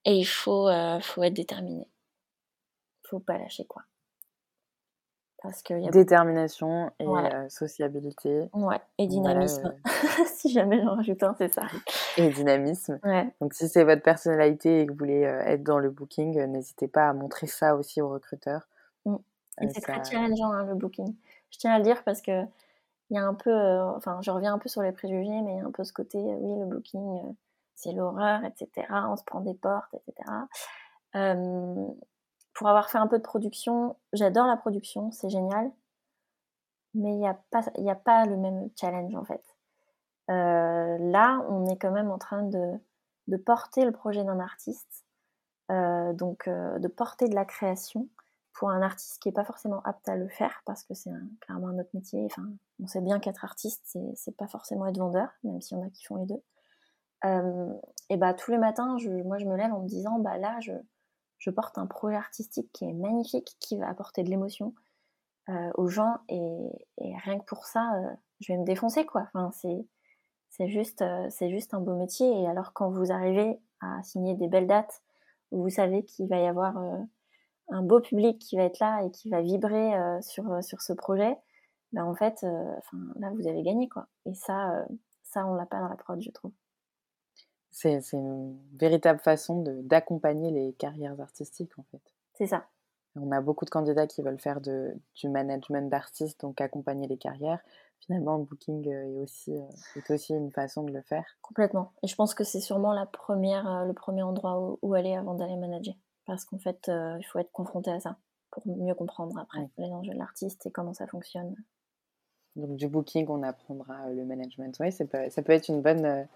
[0.06, 1.88] et il faut, euh, faut être déterminé.
[3.04, 3.84] Il faut pas lâcher, quoi.
[5.41, 8.49] Parce que y a Détermination et euh, sociabilité.
[8.54, 9.76] Ouais, et dynamisme.
[10.28, 11.64] si jamais j'en rajoute un, c'est ça.
[12.18, 12.99] Et dynamisme.
[13.04, 13.30] Ouais.
[13.41, 17.10] Donc, si c'est votre personnalité et que vous voulez être dans le booking, n'hésitez pas
[17.10, 18.70] à montrer ça aussi aux recruteurs.
[19.06, 19.16] Mm.
[19.62, 21.14] Et c'est très challengeant, hein, le booking.
[21.51, 22.45] Je tiens à le dire parce que
[23.10, 25.54] il y a un peu, euh, enfin, je reviens un peu sur les préjugés, mais
[25.54, 27.36] il y a un peu ce côté, euh, oui, le booking,
[27.76, 28.88] c'est l'horreur, etc.
[28.89, 30.30] On se prend des portes, etc.
[32.53, 35.71] pour avoir fait un peu de production, j'adore la production, c'est génial,
[36.93, 39.43] mais il n'y a, pas, le même challenge en fait.
[40.28, 45.05] là, on est quand même en train de, porter le projet d'un artiste,
[45.69, 48.07] donc de porter de la création,
[48.53, 51.11] pour un artiste qui n'est pas forcément apte à le faire, parce que c'est
[51.41, 52.28] clairement un autre métier.
[52.80, 55.89] On sait bien qu'être artiste, c'est pas forcément être vendeur, même s'il y en a
[55.89, 56.41] qui font les deux.
[57.26, 57.74] Euh,
[58.09, 60.59] et bah tous les matins, je, moi je me lève en me disant, bah là,
[60.61, 60.74] je,
[61.39, 64.74] je porte un projet artistique qui est magnifique, qui va apporter de l'émotion
[65.49, 69.28] euh, aux gens, et, rien que pour ça, euh, je vais me défoncer, quoi.
[69.34, 69.51] Enfin,
[70.49, 72.41] c'est juste, c'est juste un beau métier.
[72.41, 75.01] Et alors quand vous arrivez à signer des belles dates,
[75.51, 76.78] où vous savez qu'il va y avoir
[77.69, 81.38] un beau public qui va être là et qui va vibrer sur, sur ce projet,
[81.93, 82.76] ben en fait, euh,
[83.17, 84.07] là, vous avez gagné, quoi.
[84.26, 84.86] Et ça,
[85.24, 86.51] ça on l'a pas dans la prod, je trouve.
[87.74, 92.01] C'est une véritable façon d'accompagner les carrières artistiques, en fait.
[92.36, 92.65] C'est ça.
[93.15, 97.17] On a beaucoup de candidats qui veulent faire de, du management d'artistes, donc accompagner les
[97.17, 97.59] carrières.
[97.99, 99.53] Finalement, le booking est aussi,
[99.95, 101.26] est aussi une façon de le faire.
[101.41, 101.91] Complètement.
[102.01, 105.36] Et je pense que c'est sûrement la première, le premier endroit où, où aller avant
[105.36, 105.95] d'aller manager
[106.26, 108.17] parce qu'en fait, euh, il faut être confronté à ça
[108.51, 111.55] pour mieux comprendre après les enjeux de l'artiste et comment ça fonctionne.
[112.55, 114.76] Donc du booking, on apprendra euh, le management.
[114.80, 116.28] Oui, ça peut, ça peut être une bonne,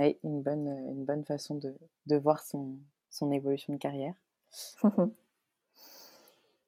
[0.00, 1.74] euh, une bonne, une bonne façon de,
[2.06, 2.76] de voir son,
[3.10, 4.14] son évolution de carrière.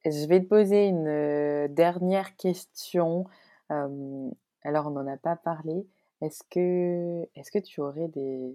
[0.04, 3.24] Je vais te poser une dernière question.
[3.70, 5.86] alors, on n'en a pas parlé.
[6.20, 8.54] Est-ce que, est-ce que tu aurais des,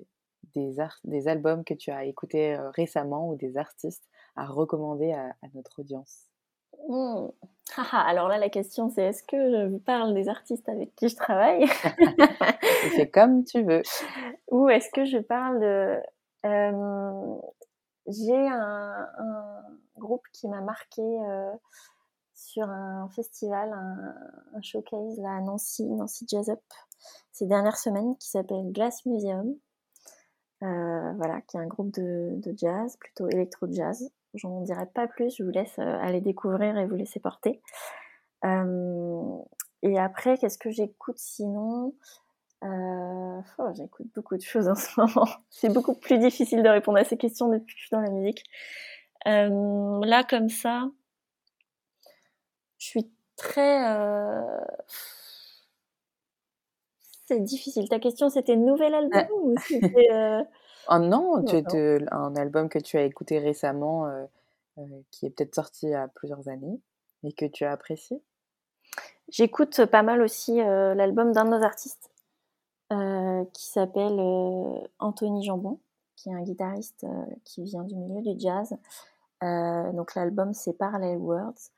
[0.53, 5.79] des, des albums que tu as écoutés récemment ou des artistes à recommander à, notre
[5.79, 6.27] audience?
[6.87, 7.29] Mmh.
[7.91, 11.15] Alors là, la question c'est est-ce que je vous parle des artistes avec qui je
[11.15, 11.67] travaille?
[12.95, 13.81] C'est comme tu veux.
[14.51, 15.99] Ou est-ce que je parle de...
[18.07, 19.07] J'ai un,
[19.97, 21.03] groupe qui m'a marqué
[22.33, 26.61] sur un festival, un, showcase là, à Nancy, Nancy Jazz Up,
[27.31, 29.55] ces dernières semaines, qui s'appelle Glass Museum.
[30.61, 34.11] Euh, voilà, qui est un groupe de, jazz, plutôt électro-jazz.
[34.33, 37.61] J'en dirai pas plus, je vous laisse euh, aller découvrir et vous laisser porter.
[38.45, 39.37] Euh,
[39.81, 41.93] et après, qu'est-ce que j'écoute sinon?
[42.61, 45.27] Oh, J'écoute beaucoup de choses en ce moment.
[45.49, 48.11] C'est beaucoup plus difficile de répondre à ces questions depuis que je suis dans la
[48.11, 48.43] musique.
[49.25, 50.89] là, comme ça,
[52.77, 53.95] je suis très
[57.29, 57.87] c'est difficile.
[57.87, 60.09] Ta question, c'était nouvel album ou c'était.
[60.87, 60.95] Euh...
[60.95, 61.57] Oh non, tu,
[62.11, 64.25] un album que tu as écouté récemment, euh,
[64.77, 66.81] euh, qui est peut-être sorti il y a plusieurs années
[67.23, 68.21] et que tu as apprécié?
[69.29, 72.09] J'écoute pas mal aussi euh, l'album d'un de nos artistes
[73.53, 74.19] qui s'appelle
[74.97, 75.79] Anthony Jambon,
[76.15, 77.05] qui est un guitariste
[77.45, 78.75] qui vient du milieu du jazz.
[79.93, 81.69] donc l'album c'est Parallel Worlds.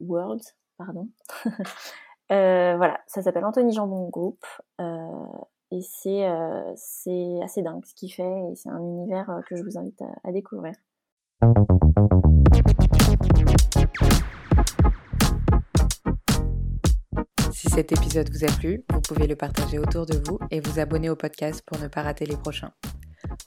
[0.00, 1.08] Worlds, pardon.
[2.30, 4.42] Voilà, ça s'appelle Anthony Jambon Group.
[5.72, 9.62] Euh, et euh, c'est assez dingue ce qu'il fait et c'est un univers que je
[9.62, 10.74] vous invite à, découvrir.
[17.52, 20.80] Si cet épisode vous a plu, vous pouvez le partager autour de vous et vous
[20.80, 22.72] abonner au podcast pour ne pas rater les prochains.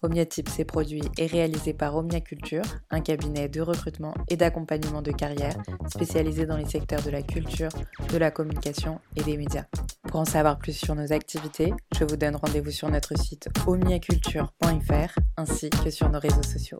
[0.01, 5.11] Omniatype est produit et réalisé par Omnia Culture, un cabinet de recrutement et d'accompagnement de
[5.11, 5.55] carrière
[5.87, 7.71] spécialisé dans les secteurs de la culture,
[8.11, 9.65] de la communication et des médias.
[10.07, 15.19] Pour en savoir plus sur nos activités, je vous donne rendez-vous sur notre site omniaculture.fr
[15.37, 16.79] ainsi que sur nos réseaux sociaux.